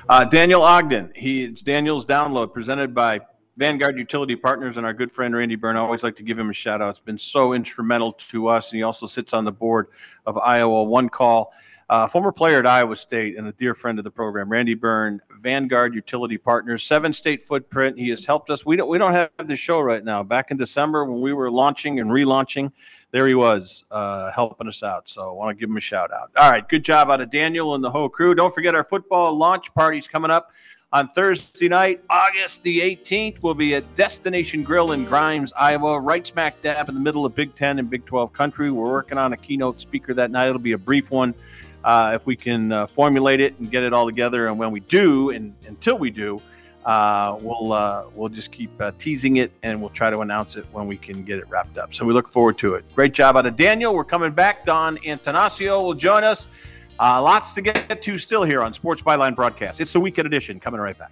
[0.10, 3.22] Uh, Daniel Ogden, he it's Daniel's download presented by
[3.58, 5.78] Vanguard Utility Partners and our good friend Randy Byrne.
[5.78, 6.92] I always like to give him a shout out.
[6.92, 9.88] It's been so instrumental to us, and he also sits on the board
[10.26, 11.54] of Iowa One Call.
[11.90, 15.22] Uh, former player at Iowa State and a dear friend of the program, Randy Byrne,
[15.40, 17.98] Vanguard Utility Partners, seven state footprint.
[17.98, 18.66] He has helped us.
[18.66, 20.22] We don't we don't have the show right now.
[20.22, 22.74] Back in December when we were launching and relaunching,
[23.12, 25.08] there he was uh, helping us out.
[25.08, 26.30] So I want to give him a shout out.
[26.36, 28.36] All right, good job out of Daniel and the whole crew.
[28.36, 30.52] Don't forget our football launch party's coming up
[30.92, 33.42] on Thursday night, August the 18th.
[33.42, 37.34] We'll be at Destination Grill in Grimes, Iowa, right smack dab in the middle of
[37.34, 38.72] Big Ten and Big 12 country.
[38.72, 40.48] We're working on a keynote speaker that night.
[40.48, 41.34] It'll be a brief one
[41.88, 44.48] uh, if we can uh, formulate it and get it all together.
[44.48, 46.42] And when we do, and until we do,
[46.86, 50.66] uh, we'll uh, we'll just keep uh, teasing it, and we'll try to announce it
[50.74, 51.94] when we can get it wrapped up.
[51.94, 52.84] So we look forward to it.
[52.94, 53.96] Great job out of Daniel.
[53.96, 54.66] We're coming back.
[54.66, 56.48] Don Antanasio will join us.
[57.00, 59.80] Uh, lots to get to still here on Sports Byline Broadcast.
[59.80, 60.60] It's the weekend edition.
[60.60, 61.12] Coming right back.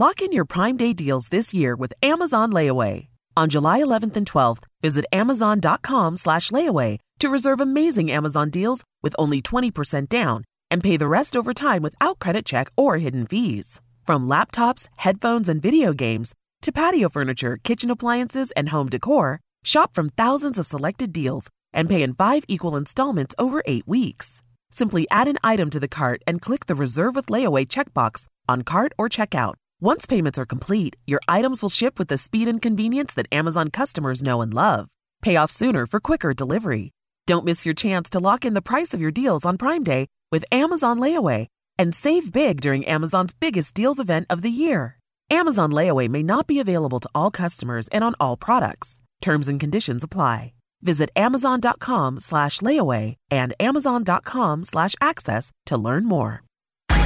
[0.00, 3.08] Lock in your Prime Day deals this year with Amazon Layaway.
[3.36, 9.14] On July 11th and 12th, visit amazon.com slash layaway to reserve amazing Amazon deals with
[9.18, 13.82] only 20% down and pay the rest over time without credit check or hidden fees.
[14.06, 16.32] From laptops, headphones, and video games
[16.62, 21.90] to patio furniture, kitchen appliances, and home decor, shop from thousands of selected deals and
[21.90, 24.40] pay in five equal installments over eight weeks.
[24.70, 28.62] Simply add an item to the cart and click the Reserve with Layaway checkbox on
[28.62, 32.60] cart or checkout once payments are complete, your items will ship with the speed and
[32.60, 34.88] convenience that Amazon customers know and love.
[35.22, 36.92] Pay off sooner for quicker delivery.
[37.26, 40.06] Don't miss your chance to lock in the price of your deals on Prime Day
[40.30, 41.46] with Amazon Layaway
[41.78, 44.98] and save big during Amazon's biggest deals event of the year.
[45.30, 49.00] Amazon Layaway may not be available to all customers and on all products.
[49.22, 50.52] Terms and conditions apply.
[50.82, 56.42] Visit amazon.com slash layaway and amazon.com slash access to learn more.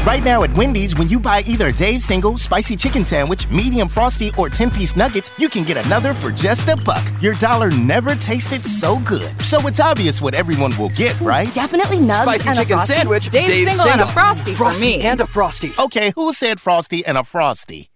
[0.05, 3.89] Right now at Wendy's, when you buy either a Dave's single, spicy chicken sandwich, medium
[3.89, 7.03] frosty, or 10 piece nuggets, you can get another for just a buck.
[7.23, 9.29] Your dollar never tasted so good.
[9.41, 11.53] So it's obvious what everyone will get, mm, right?
[11.55, 12.93] Definitely nugs Spicy and chicken a frosty.
[12.95, 15.01] sandwich, Dave's, Dave's single, and a frosty, Frosty for me.
[15.05, 15.73] and a frosty.
[15.79, 17.89] Okay, who said frosty and a frosty?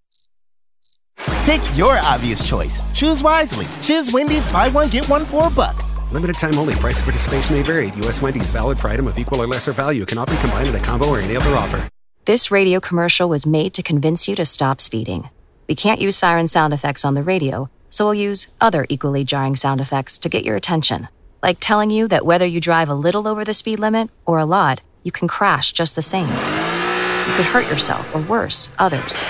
[1.45, 2.83] Pick your obvious choice.
[2.95, 3.67] Choose wisely.
[3.83, 5.77] Choose Wendy's buy one, get one for a buck.
[6.11, 6.75] Limited time only.
[6.77, 7.91] Price of participation may vary.
[7.97, 8.23] U.S.
[8.23, 10.07] Wendy's valid for item of equal or lesser value.
[10.07, 11.87] Cannot be combined in a combo or any other offer.
[12.29, 15.31] This radio commercial was made to convince you to stop speeding.
[15.67, 19.57] We can't use siren sound effects on the radio, so we'll use other equally jarring
[19.57, 21.09] sound effects to get your attention.
[21.43, 24.45] Like telling you that whether you drive a little over the speed limit or a
[24.45, 26.29] lot, you can crash just the same.
[26.29, 29.25] You could hurt yourself, or worse, others.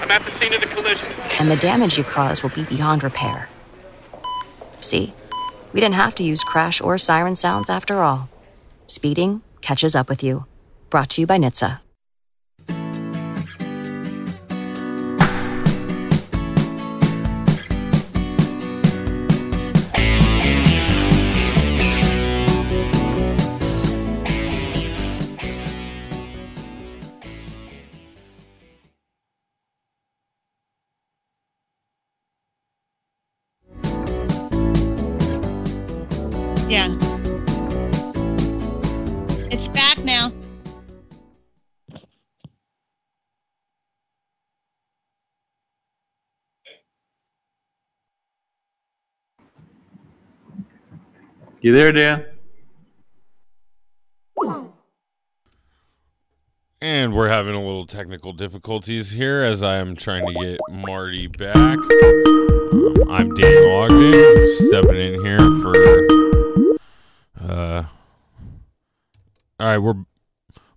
[0.00, 1.08] I'm at the scene of the collision.
[1.38, 3.50] And the damage you cause will be beyond repair.
[4.80, 5.12] See?
[5.74, 8.30] We didn't have to use crash or siren sounds after all.
[8.86, 10.46] Speeding catches up with you.
[10.88, 11.80] Brought to you by NHTSA.
[51.68, 52.24] You there, Dan?
[56.80, 61.26] And we're having a little technical difficulties here as I am trying to get Marty
[61.26, 61.78] back.
[63.10, 66.78] I'm Dan Ogden, stepping in here for.
[67.38, 67.84] Uh,
[69.60, 70.06] all right, we're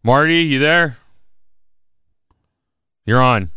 [0.04, 0.40] Marty.
[0.40, 0.98] You there?
[3.06, 3.50] You're on.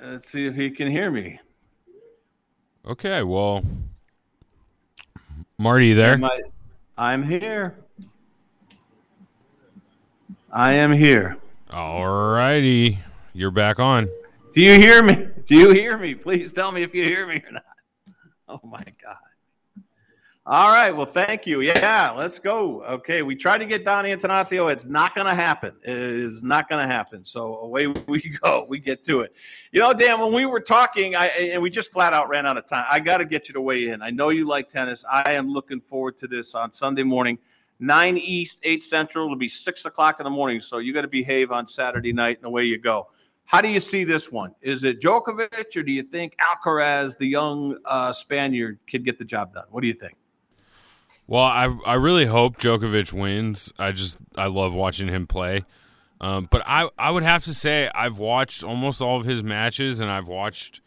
[0.00, 1.38] Let's see if he can hear me.
[2.86, 3.62] Okay, well,
[5.58, 6.20] Marty, there?
[6.22, 6.40] I-
[6.96, 7.76] I'm here.
[10.52, 11.36] I am here.
[11.70, 12.98] All righty,
[13.32, 14.08] you're back on.
[14.52, 15.26] Do you hear me?
[15.46, 16.14] Do you hear me?
[16.14, 17.64] Please tell me if you hear me or not.
[18.48, 19.16] Oh my God.
[20.46, 20.90] All right.
[20.90, 21.62] Well, thank you.
[21.62, 22.82] Yeah, let's go.
[22.84, 23.22] Okay.
[23.22, 24.70] We tried to get Donnie Antanasio.
[24.70, 25.74] It's not going to happen.
[25.82, 27.24] It is not going to happen.
[27.24, 28.66] So away we go.
[28.68, 29.32] We get to it.
[29.72, 32.58] You know, Dan, when we were talking, I and we just flat out ran out
[32.58, 32.84] of time.
[32.90, 34.02] I got to get you to weigh in.
[34.02, 35.02] I know you like tennis.
[35.10, 37.38] I am looking forward to this on Sunday morning.
[37.80, 39.24] 9 East, 8 Central.
[39.24, 40.60] It'll be 6 o'clock in the morning.
[40.60, 43.08] So you got to behave on Saturday night, and away you go.
[43.46, 44.54] How do you see this one?
[44.60, 49.24] Is it Djokovic, or do you think Alcaraz, the young uh, Spaniard, could get the
[49.24, 49.64] job done?
[49.70, 50.16] What do you think?
[51.26, 53.72] Well, I I really hope Djokovic wins.
[53.78, 55.64] I just I love watching him play.
[56.20, 60.00] Um, but I I would have to say I've watched almost all of his matches,
[60.00, 60.80] and I've watched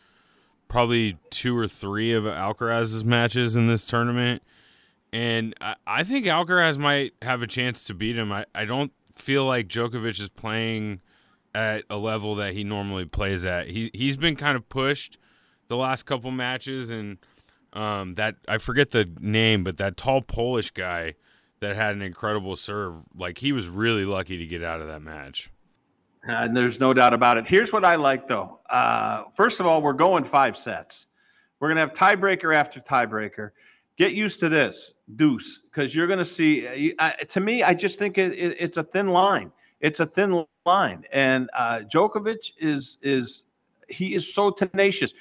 [0.67, 4.43] probably two or three of Alcaraz's matches in this tournament.
[5.13, 8.31] And I, I think Alcaraz might have a chance to beat him.
[8.31, 11.01] I, I don't feel like Djokovic is playing
[11.55, 13.67] at a level that he normally plays at.
[13.69, 15.17] He he's been kind of pushed
[15.67, 17.17] the last couple matches, and
[17.77, 21.13] um, that I forget the name, but that tall Polish guy
[21.59, 25.01] that had an incredible serve, like he was really lucky to get out of that
[25.01, 25.51] match.
[26.23, 27.45] And there's no doubt about it.
[27.45, 28.59] Here's what I like, though.
[28.69, 31.05] Uh, first of all, we're going five sets.
[31.59, 33.51] We're to have tiebreaker after tiebreaker.
[33.97, 36.93] Get used to this, deuce, because you're to see.
[36.99, 39.51] Uh, to me, I just think it, it, it's a thin line.
[39.79, 43.43] It's a thin line, and uh, Djokovic is is
[43.87, 45.13] he is so tenacious.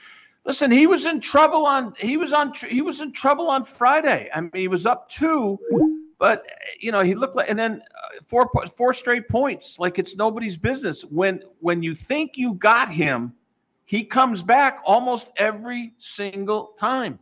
[0.47, 4.30] Listen, he was in trouble on he was on he was in trouble on Friday.
[4.32, 5.59] I mean, he was up two,
[6.20, 6.47] but
[6.78, 10.57] you know he looked like and then uh, four four straight points like it's nobody's
[10.57, 11.05] business.
[11.05, 13.34] When when you think you got him,
[13.86, 17.18] he comes back almost every single time,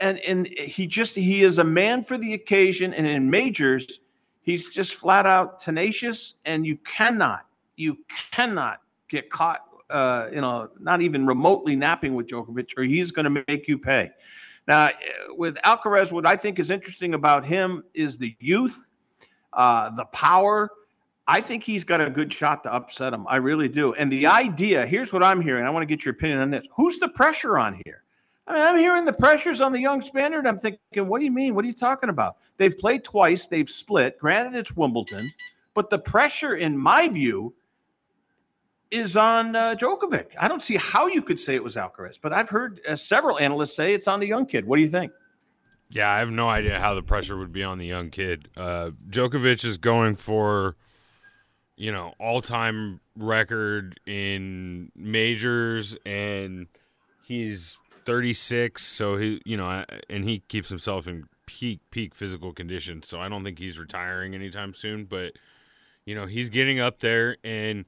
[0.00, 2.94] and and he just he is a man for the occasion.
[2.94, 4.00] And in majors,
[4.40, 7.46] he's just flat out tenacious, and you cannot
[7.76, 7.98] you
[8.30, 13.24] cannot get caught uh, you know, not even remotely napping with Djokovic, or he's going
[13.24, 14.10] to make you pay.
[14.66, 14.90] Now,
[15.30, 18.90] with Alcaraz, what I think is interesting about him is the youth,
[19.52, 20.70] uh, the power.
[21.26, 23.26] I think he's got a good shot to upset him.
[23.28, 23.92] I really do.
[23.94, 25.64] And the idea here's what I'm hearing.
[25.64, 26.66] I want to get your opinion on this.
[26.76, 28.02] Who's the pressure on here?
[28.46, 30.46] I mean, I'm hearing the pressures on the young Spaniard.
[30.46, 31.54] I'm thinking, what do you mean?
[31.54, 32.38] What are you talking about?
[32.56, 34.18] They've played twice, they've split.
[34.18, 35.30] Granted, it's Wimbledon,
[35.74, 37.54] but the pressure, in my view,
[38.92, 40.26] is on uh, Djokovic.
[40.38, 43.38] I don't see how you could say it was Alcaraz, but I've heard uh, several
[43.38, 44.66] analysts say it's on the young kid.
[44.66, 45.12] What do you think?
[45.88, 48.48] Yeah, I have no idea how the pressure would be on the young kid.
[48.56, 50.76] Uh, Djokovic is going for,
[51.76, 56.66] you know, all time record in majors, and
[57.24, 58.84] he's 36.
[58.84, 63.02] So he, you know, and he keeps himself in peak peak physical condition.
[63.02, 65.04] So I don't think he's retiring anytime soon.
[65.04, 65.32] But
[66.04, 67.84] you know, he's getting up there, and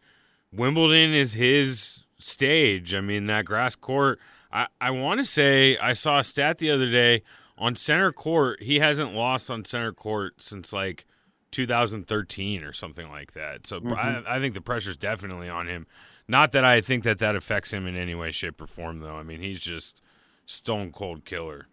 [0.57, 2.95] Wimbledon is his stage.
[2.95, 4.19] I mean, that grass court.
[4.53, 7.23] I, I want to say I saw a stat the other day
[7.59, 8.63] on center court.
[8.63, 11.07] He hasn't lost on center court since like
[11.51, 13.67] 2013 or something like that.
[13.67, 14.27] So Mm-hmm.
[14.27, 15.87] I, I think the pressure's definitely on him.
[16.27, 19.17] Not that I think that that affects him in any way, shape, or form, though.
[19.17, 20.01] I mean, he's just
[20.47, 21.67] stone cold killer.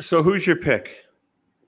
[0.00, 1.04] So who's your pick?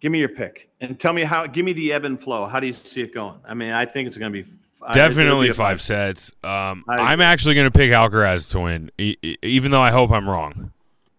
[0.01, 1.47] Give me your pick and tell me how.
[1.47, 2.47] Give me the ebb and flow.
[2.47, 3.39] How do you see it going?
[3.47, 4.49] I mean, I think it's going to be
[4.93, 6.33] definitely five, five, sets.
[6.43, 10.29] Um, I'm actually going to pick Alcaraz to win, e- even though I hope I'm
[10.29, 10.73] wrong.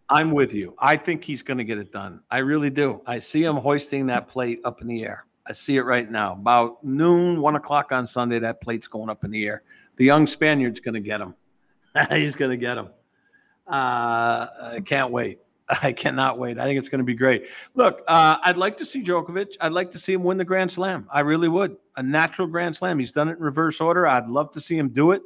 [0.09, 0.75] I'm with you.
[0.77, 2.21] I think he's going to get it done.
[2.29, 3.01] I really do.
[3.07, 5.25] I see him hoisting that plate up in the air.
[5.47, 6.33] I see it right now.
[6.33, 9.63] About noon, one o'clock on Sunday, that plate's going up in the air.
[9.95, 11.35] The young Spaniard's going to get him.
[12.09, 12.89] he's going to get him.
[13.67, 15.39] Uh, I can't wait.
[15.81, 16.59] I cannot wait.
[16.59, 17.47] I think it's going to be great.
[17.73, 19.55] Look, uh, I'd like to see Djokovic.
[19.59, 21.07] I'd like to see him win the Grand Slam.
[21.11, 21.77] I really would.
[21.97, 22.99] A natural Grand Slam.
[22.99, 24.07] He's done it in reverse order.
[24.07, 25.21] I'd love to see him do it.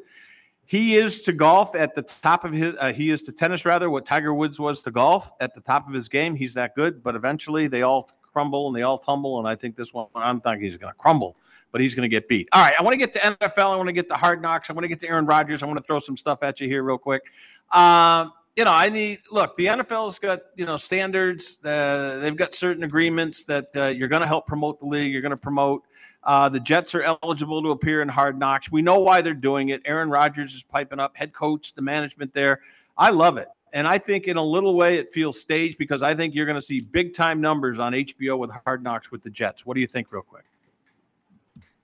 [0.66, 2.76] He is to golf at the top of his.
[2.80, 5.88] Uh, he is to tennis rather what Tiger Woods was to golf at the top
[5.88, 6.36] of his game.
[6.36, 9.40] He's that good, but eventually they all crumble and they all tumble.
[9.40, 11.38] And I think this one, I'm thinking he's going to crumble,
[11.72, 12.50] but he's going to get beat.
[12.52, 13.74] All right, I want to get to NFL.
[13.74, 14.70] I want to get to Hard Knocks.
[14.70, 15.64] I want to get to Aaron Rodgers.
[15.64, 17.24] I want to throw some stuff at you here real quick.
[17.72, 19.56] Um, you know, I need look.
[19.56, 21.60] The NFL's got you know standards.
[21.64, 25.12] Uh, they've got certain agreements that uh, you're going to help promote the league.
[25.12, 25.84] You're going to promote.
[26.24, 28.72] Uh, the Jets are eligible to appear in Hard Knocks.
[28.72, 29.82] We know why they're doing it.
[29.86, 31.16] Aaron Rodgers is piping up.
[31.16, 32.62] Head coach, the management there.
[32.98, 36.14] I love it, and I think in a little way it feels staged because I
[36.14, 39.30] think you're going to see big time numbers on HBO with Hard Knocks with the
[39.30, 39.66] Jets.
[39.66, 40.44] What do you think, real quick?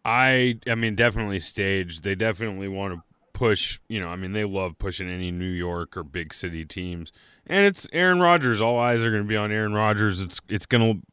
[0.03, 2.03] I I mean, definitely staged.
[2.03, 3.01] They definitely want to
[3.35, 7.11] push, you know, I mean, they love pushing any New York or big city teams.
[7.45, 8.61] And it's Aaron Rodgers.
[8.61, 10.21] All eyes are going to be on Aaron Rodgers.
[10.21, 11.05] It's it's going to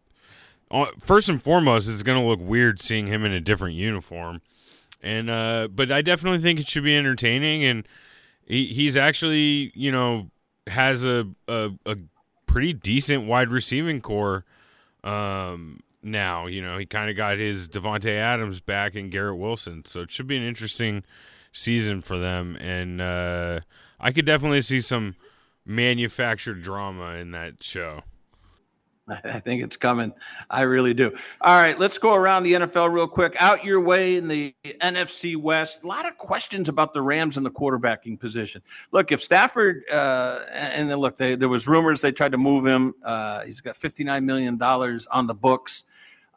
[0.99, 4.41] first and foremost, it's going to look weird seeing him in a different uniform.
[5.05, 7.89] And uh but I definitely think it should be entertaining and
[8.45, 10.31] he, he's actually, you know,
[10.69, 11.97] has a, a a
[12.47, 14.45] pretty decent wide receiving corps
[15.03, 19.85] um now, you know, he kind of got his Davante Adams back and Garrett Wilson.
[19.87, 21.05] So it should be an interesting
[21.53, 23.61] season for them, and uh,
[24.01, 25.15] I could definitely see some
[25.65, 28.03] manufactured drama in that show.
[29.09, 30.13] I think it's coming.
[30.49, 31.13] I really do.
[31.41, 33.35] All right, let's go around the NFL real quick.
[33.39, 35.83] Out your way in the NFC West.
[35.83, 38.63] A lot of questions about the Rams and the quarterbacking position.
[38.93, 42.65] Look, if Stafford uh, and then look, they, there was rumors they tried to move
[42.65, 42.95] him.
[43.03, 45.85] Uh, he's got fifty nine million dollars on the books.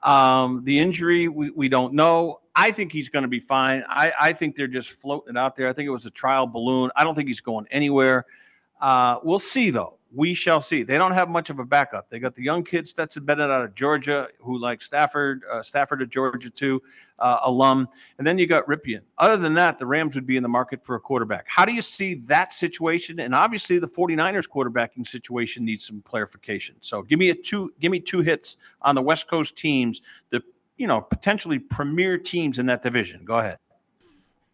[0.01, 2.39] Um, the injury, we, we don't know.
[2.55, 3.84] I think he's going to be fine.
[3.89, 5.68] I, I think they're just floating out there.
[5.68, 6.91] I think it was a trial balloon.
[6.95, 8.26] I don't think he's going anywhere.
[8.80, 9.97] Uh, we'll see, though.
[10.16, 10.84] We shall see.
[10.84, 12.09] They don't have much of a backup.
[12.09, 16.01] They got the young kid Stetson Bennett out of Georgia, who like Stafford, uh, Stafford
[16.01, 16.82] of Georgia too,
[17.20, 19.01] uh, alum, and then you got Rypien.
[19.18, 21.45] Other than that, the Rams would be in the market for a quarterback.
[21.47, 23.20] How do you see that situation?
[23.20, 26.76] And obviously, the 49ers quarterbacking situation needs some clarification.
[26.80, 30.41] So give me a two, give me two hits on the West Coast teams, the
[30.78, 33.26] you know potentially premier teams in that division.
[33.26, 33.57] Go ahead.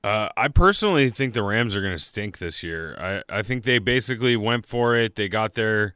[0.03, 2.95] Uh, I personally think the Rams are going to stink this year.
[3.29, 5.15] I, I think they basically went for it.
[5.15, 5.95] They got their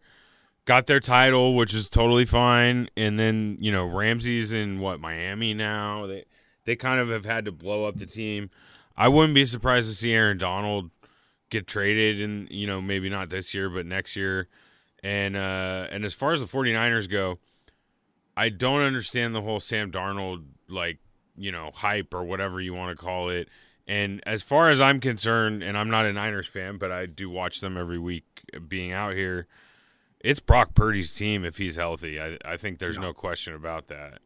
[0.65, 2.87] got their title, which is totally fine.
[2.95, 6.05] And then you know Ramsey's in what Miami now.
[6.05, 6.25] They
[6.65, 8.51] they kind of have had to blow up the team.
[8.95, 10.91] I wouldn't be surprised to see Aaron Donald
[11.49, 14.47] get traded, and you know maybe not this year, but next year.
[15.03, 17.39] And uh, and as far as the 49ers go,
[18.37, 20.99] I don't understand the whole Sam Darnold like
[21.35, 23.49] you know hype or whatever you want to call it
[23.87, 27.29] and as far as I'm concerned, and I'm not a Niners fan, but I do
[27.29, 28.25] watch them every week
[28.67, 29.47] being out here,
[30.19, 32.19] it's Brock Purdy's team if he's healthy.
[32.19, 34.19] I, I think there's no question about that.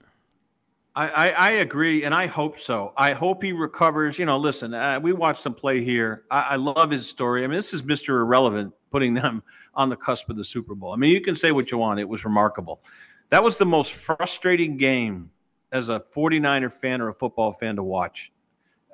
[0.95, 2.93] I, I, I, agree, and I hope so.
[2.97, 4.17] I hope he recovers.
[4.17, 6.23] You know, listen, uh, we watched him play here.
[6.31, 7.43] I, I love his story.
[7.43, 8.21] I mean, this is Mr.
[8.21, 9.43] Irrelevant putting them
[9.75, 10.93] on the cusp of the Super Bowl.
[10.93, 11.99] I mean, you can say what you want.
[11.99, 12.81] It was remarkable.
[13.29, 15.29] That was the most frustrating game
[15.71, 18.31] as a 49er fan or a football fan to watch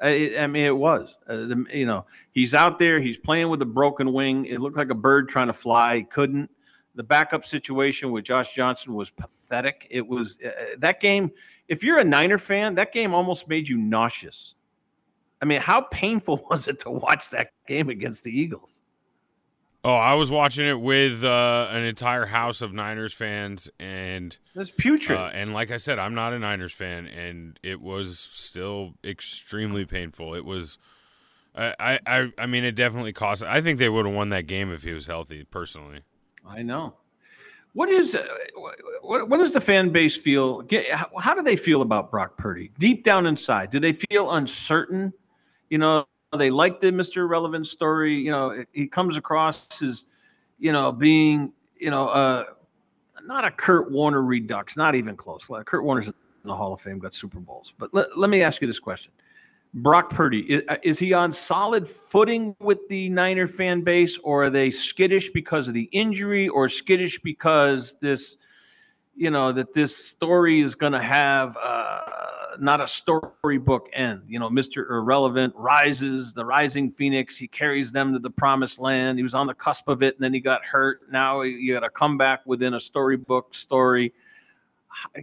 [0.02, 1.18] I, I mean, it was.
[1.28, 3.00] Uh, the, you know, he's out there.
[3.00, 4.46] He's playing with a broken wing.
[4.46, 6.06] It looked like a bird trying to fly.
[6.10, 6.50] Couldn't.
[6.96, 9.88] The backup situation with Josh Johnson was pathetic.
[9.90, 11.32] It was uh, that game.
[11.68, 14.56] If you're a Niner fan, that game almost made you nauseous.
[15.42, 18.82] I mean, how painful was it to watch that game against the Eagles?
[19.86, 24.72] Oh, I was watching it with uh, an entire house of Niners fans, and it's
[24.72, 25.20] putrid.
[25.20, 29.86] Uh, and like I said, I'm not a Niners fan, and it was still extremely
[29.86, 30.34] painful.
[30.34, 30.80] It was,
[31.56, 33.44] I, I, I mean, it definitely cost.
[33.44, 35.44] I think they would have won that game if he was healthy.
[35.44, 36.00] Personally,
[36.48, 36.96] I know.
[37.74, 38.26] What is uh,
[39.04, 40.64] what, what does the fan base feel?
[40.64, 43.70] Get, how, how do they feel about Brock Purdy deep down inside?
[43.70, 45.14] Do they feel uncertain?
[45.70, 47.28] You know, they like the Mr.
[47.28, 48.16] Relevant story.
[48.16, 50.06] You know, he comes across as,
[50.60, 52.44] you know, being, you know, uh,
[53.26, 55.48] not a Kurt Warner redux, not even close.
[55.66, 56.14] Kurt Warner's in
[56.44, 57.74] the Hall of Fame, got Super Bowls.
[57.78, 59.12] But let, let me ask you this question.
[59.74, 64.50] Brock Purdy is, is, he on solid footing with the Niner fan base, or are
[64.50, 68.38] they skittish because of the injury, or skittish because this,
[69.16, 72.00] you know, that this story is going to have uh,
[72.60, 74.24] not a storybook end?
[74.28, 77.38] You know, Mister Irrelevant rises, the rising phoenix.
[77.38, 79.18] He carries them to the promised land.
[79.20, 81.02] He was on the cusp of it, and then he got hurt.
[81.12, 84.14] Now you got to come back within a storybook story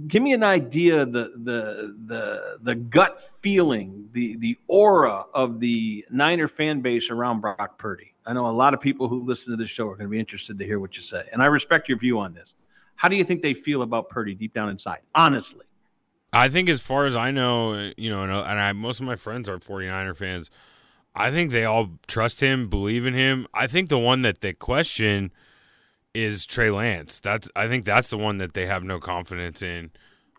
[0.07, 6.05] give me an idea the the the the gut feeling the the aura of the
[6.11, 9.57] niner fan base around brock purdy i know a lot of people who listen to
[9.57, 11.89] this show are going to be interested to hear what you say and i respect
[11.89, 12.55] your view on this
[12.97, 15.65] how do you think they feel about purdy deep down inside honestly
[16.33, 19.49] i think as far as i know you know and, I, most of my friends
[19.49, 20.51] are 49er fans
[21.15, 24.53] i think they all trust him believe in him i think the one that they
[24.53, 25.33] question
[26.15, 27.21] is Trey Lance.
[27.21, 29.91] That's I think that's the one that they have no confidence in.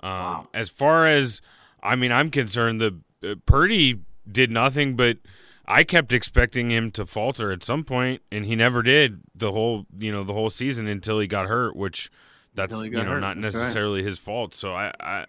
[0.01, 0.47] Um, wow.
[0.53, 1.41] As far as
[1.81, 2.79] I mean, I'm concerned.
[2.79, 5.17] The uh, Purdy did nothing, but
[5.65, 9.85] I kept expecting him to falter at some point, and he never did the whole
[9.97, 12.11] you know the whole season until he got hurt, which
[12.53, 13.19] that's you know hurt.
[13.19, 14.07] not necessarily right.
[14.07, 14.53] his fault.
[14.53, 15.25] So I, I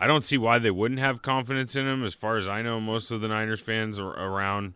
[0.00, 2.02] I don't see why they wouldn't have confidence in him.
[2.04, 4.74] As far as I know, most of the Niners fans around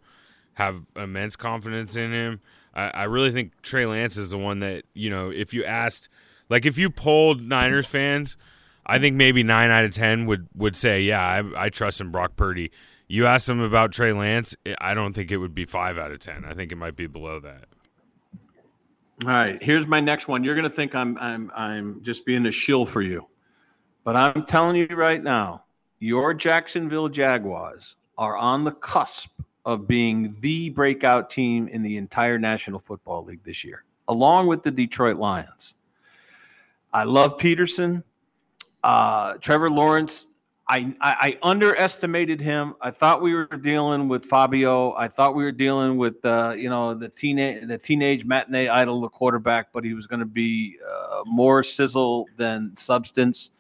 [0.55, 2.41] have immense confidence in him.
[2.75, 5.31] I, I really think Trey Lance is the one that you know.
[5.31, 6.09] If you asked,
[6.49, 8.37] like, if you polled Niners fans,
[8.87, 12.11] I think maybe nine out of ten would would say, "Yeah, I, I trust in
[12.11, 12.71] Brock Purdy."
[13.07, 16.21] You ask them about Trey Lance, I don't think it would be five out of
[16.21, 16.45] ten.
[16.45, 17.67] I think it might be below that.
[19.23, 20.43] All right, here's my next one.
[20.43, 23.27] You're going to think I'm I'm I'm just being a shill for you,
[24.05, 25.65] but I'm telling you right now,
[25.99, 29.31] your Jacksonville Jaguars are on the cusp
[29.65, 34.63] of being the breakout team in the entire National Football League this year, along with
[34.63, 35.75] the Detroit Lions.
[36.93, 38.05] I love Pederson.
[38.85, 40.29] Uh, Trevor Lawrence,
[40.69, 42.75] I, I, I, underestimated him.
[42.83, 44.95] I thought we were dealing with Fabio.
[44.95, 49.01] I thought we were dealing with uh, you know the teenage the teenage matinee idol,
[49.01, 53.51] the quarterback, but he was going to be uh, more sizzle than substance.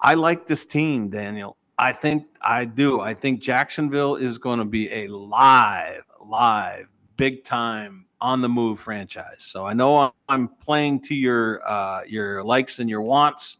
[0.00, 1.56] I like this team, Daniel.
[1.78, 3.00] I think I do.
[3.00, 6.86] I think Jacksonville is going to be a live, live,
[7.16, 9.38] big time on the move franchise.
[9.40, 13.58] So I know I'm playing to your uh, your likes and your wants.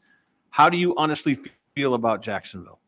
[0.51, 1.37] How do you honestly
[1.75, 2.79] feel about Jacksonville?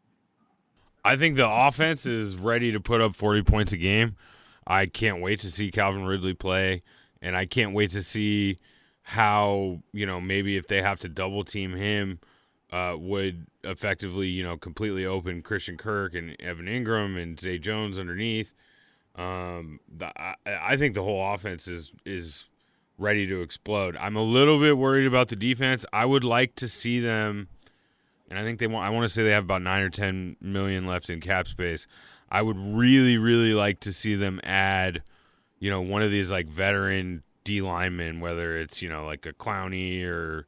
[1.05, 4.17] I think the offense is ready to put up 40 points a game.
[4.67, 6.83] I can't wait to see Calvin Ridley play,
[7.23, 8.59] and I can't wait to see
[9.03, 12.19] how you know maybe if they have to double team him
[12.73, 17.99] uh, would effectively, you know, completely open Christian Kirk and Evan Engram and Zay Jones
[17.99, 18.53] underneath.
[19.15, 22.47] Um, the, I, I think the whole offense is is
[22.99, 23.97] ready to explode.
[23.97, 25.87] I'm a little bit worried about the defense.
[25.93, 27.49] I would like to see them,
[28.29, 28.87] and I think they want.
[28.87, 31.87] I want to say they have about nine or ten million left in cap space.
[32.31, 35.03] I would really, really like to see them add,
[35.61, 39.33] you know, one of these like veteran D linemen, whether it's you know like a
[39.33, 40.47] Clowney or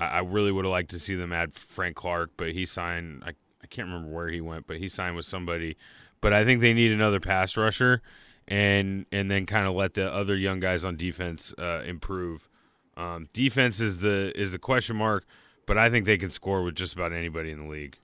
[0.00, 3.22] I, I really would have liked to see them add Frank Clark, but he signed.
[3.24, 3.30] I,
[3.62, 5.76] I can't remember where he went, but he signed with somebody.
[6.20, 8.02] But I think they need another pass rusher,
[8.48, 12.48] and and then kind of let the other young guys on defense uh, improve.
[12.96, 15.24] Um, defense is the is the question mark,
[15.66, 17.96] but I think they can score with just about anybody in the league.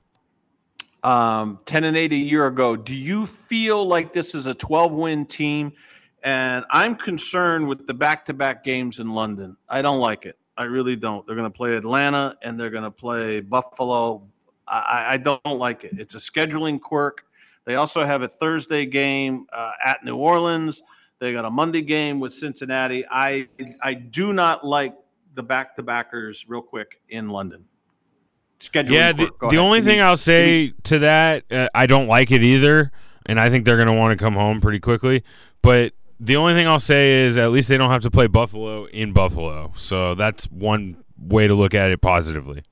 [1.03, 2.77] Um, ten and eight a year ago.
[2.77, 5.73] Do you feel like this is a twelve win team?
[6.23, 9.57] And I'm concerned with the back to back games in London.
[9.69, 10.37] I don't like it.
[10.57, 11.27] I really don't.
[11.27, 14.23] They're going to play Atlanta and they're going to play Buffalo.
[14.67, 15.93] I, I, don't like it.
[15.99, 17.27] It's a scheduling quirk.
[17.67, 20.83] They also have a Thursday game uh, at New Orleans.
[21.19, 23.05] They got a Monday game with Cincinnati.
[23.11, 23.49] I
[23.81, 24.95] I do not like
[25.35, 27.65] the back to backers real quick in London.
[28.61, 32.43] Scheduling yeah, the, the only thing I'll say to that, uh, I don't like it
[32.43, 32.91] either,
[33.27, 35.25] and I think they're going to want to come home pretty quickly.
[35.63, 38.87] But the only thing I'll say is at least they don't have to play Buffalo
[38.87, 39.73] in Buffalo.
[39.77, 42.63] So that's one way to look at it positively.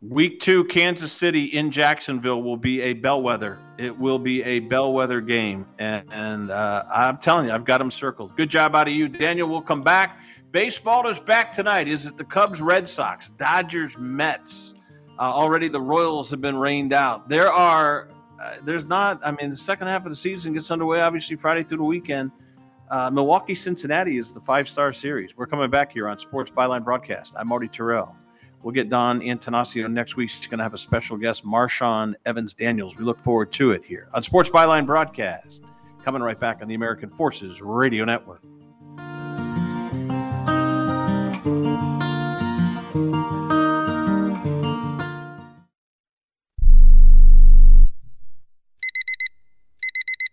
[0.00, 3.58] Week two, Kansas City in Jacksonville will be a bellwether.
[3.78, 5.66] It will be a bellwether game.
[5.78, 8.36] And, and uh, I'm telling you, I've got them circled.
[8.36, 9.08] Good job out of you.
[9.08, 10.18] Daniel We'll come back.
[10.52, 11.88] Baseball is back tonight.
[11.88, 14.74] Is it the Cubs, Red Sox, Dodgers, Mets?
[15.18, 17.28] Uh, already the Royals have been rained out.
[17.28, 18.08] There are,
[18.42, 21.62] uh, there's not, I mean, the second half of the season gets underway, obviously, Friday
[21.62, 22.30] through the weekend.
[22.90, 25.36] Uh, Milwaukee Cincinnati is the five star series.
[25.36, 27.34] We're coming back here on Sports Byline Broadcast.
[27.36, 28.14] I'm Marty Tirrell.
[28.62, 30.30] We'll get Don Antanasio next week.
[30.30, 32.96] She's going to have a special guest, Marshawn Evans Daniels.
[32.96, 35.62] We look forward to it here on Sports Byline Broadcast.
[36.02, 38.42] Coming right back on the American Forces Radio Network.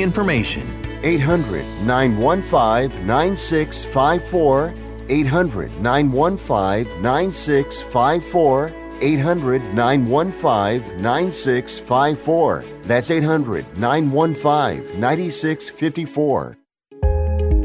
[0.00, 0.66] information.
[1.02, 4.74] 800 915 9654.
[5.08, 8.72] 800 915 9654.
[9.00, 12.64] 800 915 9654.
[12.82, 16.56] That's 800 915 9654.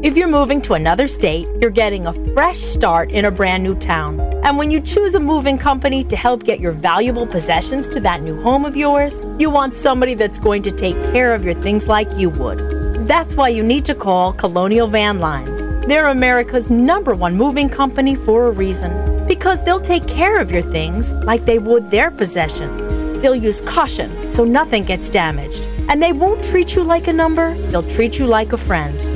[0.02, 3.76] If you're moving to another state, you're getting a fresh start in a brand new
[3.76, 4.31] town.
[4.44, 8.22] And when you choose a moving company to help get your valuable possessions to that
[8.22, 11.86] new home of yours, you want somebody that's going to take care of your things
[11.86, 12.58] like you would.
[13.06, 15.86] That's why you need to call Colonial Van Lines.
[15.86, 19.26] They're America's number one moving company for a reason.
[19.28, 23.20] Because they'll take care of your things like they would their possessions.
[23.22, 25.62] They'll use caution so nothing gets damaged.
[25.88, 29.11] And they won't treat you like a number, they'll treat you like a friend.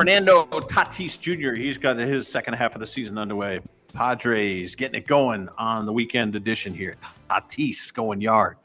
[0.00, 1.52] Fernando Tatis Jr.
[1.52, 3.60] He's got his second half of the season underway.
[3.92, 6.96] Padres getting it going on the weekend edition here.
[7.28, 8.56] Tatis going yard.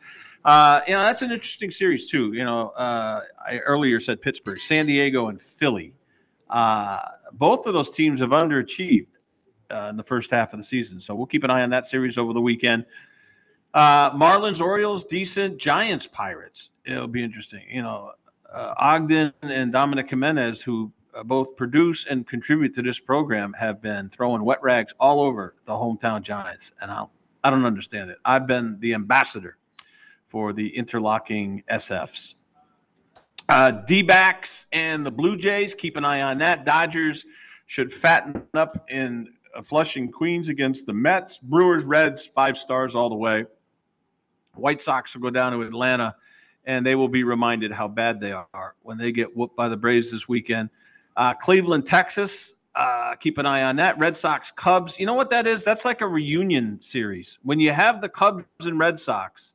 [0.45, 2.31] Uh, you know that's an interesting series too.
[2.31, 5.93] You know, uh, I earlier said Pittsburgh, San Diego, and Philly.
[6.49, 7.01] Uh,
[7.33, 9.07] both of those teams have underachieved
[9.69, 11.85] uh, in the first half of the season, so we'll keep an eye on that
[11.85, 12.85] series over the weekend.
[13.73, 15.57] Uh, Marlins, Orioles, decent.
[15.57, 16.69] Giants, Pirates.
[16.85, 17.63] It'll be interesting.
[17.69, 18.11] You know,
[18.49, 20.93] uh, Ogden and Dominic Jimenez, who
[21.23, 25.73] both produce and contribute to this program, have been throwing wet rags all over the
[25.73, 27.05] hometown Giants, and I
[27.43, 28.17] I don't understand it.
[28.25, 29.57] I've been the ambassador
[30.27, 32.33] for the interlocking SFs.
[33.47, 36.65] Uh, D backs and the Blue Jays, keep an eye on that.
[36.65, 37.23] Dodgers
[37.67, 41.37] should fatten up in uh, Flushing, Queens against the Mets.
[41.37, 43.45] Brewers, Reds, five stars all the way.
[44.55, 46.15] White Sox will go down to Atlanta,
[46.65, 49.77] and they will be reminded how bad they are when they get whooped by the
[49.77, 50.69] Braves this weekend.
[51.17, 53.97] Uh, Cleveland, Texas, uh, keep an eye on that.
[53.97, 54.99] Red Sox, Cubs.
[54.99, 55.63] You know what that is?
[55.63, 57.39] That's like a reunion series.
[57.43, 59.53] When you have the Cubs and Red Sox,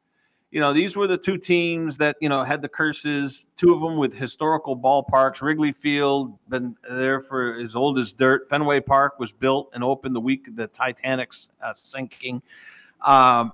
[0.51, 3.81] you know, these were the two teams that, you know, had the curses, two of
[3.81, 5.43] them with historical ballparks.
[5.43, 8.49] Wrigley Field, been there for as old as dirt.
[8.49, 12.43] Fenway Park was built and opened the week the Titanic's uh, sinking.
[13.01, 13.53] Um,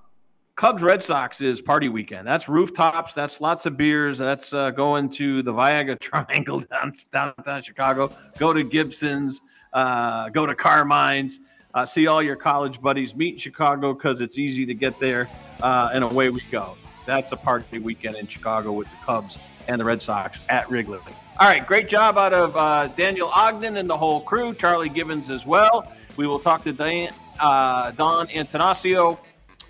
[0.57, 2.26] Cubs Red Sox is party weekend.
[2.26, 3.12] That's rooftops.
[3.12, 4.16] That's lots of beers.
[4.16, 8.11] That's uh, going to the Viagra Triangle down, downtown Chicago.
[8.38, 9.42] Go to Gibson's.
[9.74, 11.40] Uh, go to Carmine's.
[11.74, 13.14] Uh, see all your college buddies.
[13.14, 15.28] Meet in Chicago because it's easy to get there.
[15.61, 16.74] Uh, and away we go.
[17.04, 19.38] That's a party weekend in Chicago with the Cubs
[19.68, 20.98] and the Red Sox at Wrigley.
[21.38, 24.54] All right, great job out of uh, Daniel Ogden and the whole crew.
[24.54, 25.92] Charlie Gibbons as well.
[26.16, 29.18] We will talk to Dan, uh, Don Antanasio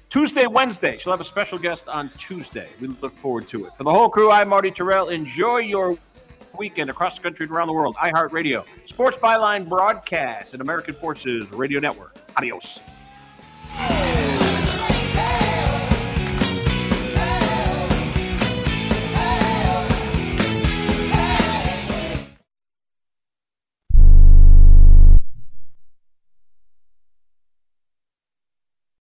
[0.09, 0.99] Tuesday, Wednesday.
[0.99, 2.69] She'll have a special guest on Tuesday.
[2.81, 3.73] We look forward to it.
[3.77, 5.13] For the whole crew, I'm Marty Tirrell.
[5.13, 5.99] Enjoy your
[6.57, 7.97] weekend across the country and around the world.
[7.97, 12.17] iHeartRadio, Sports Byline broadcast, and American Forces Radio Network.
[12.37, 12.81] Adios.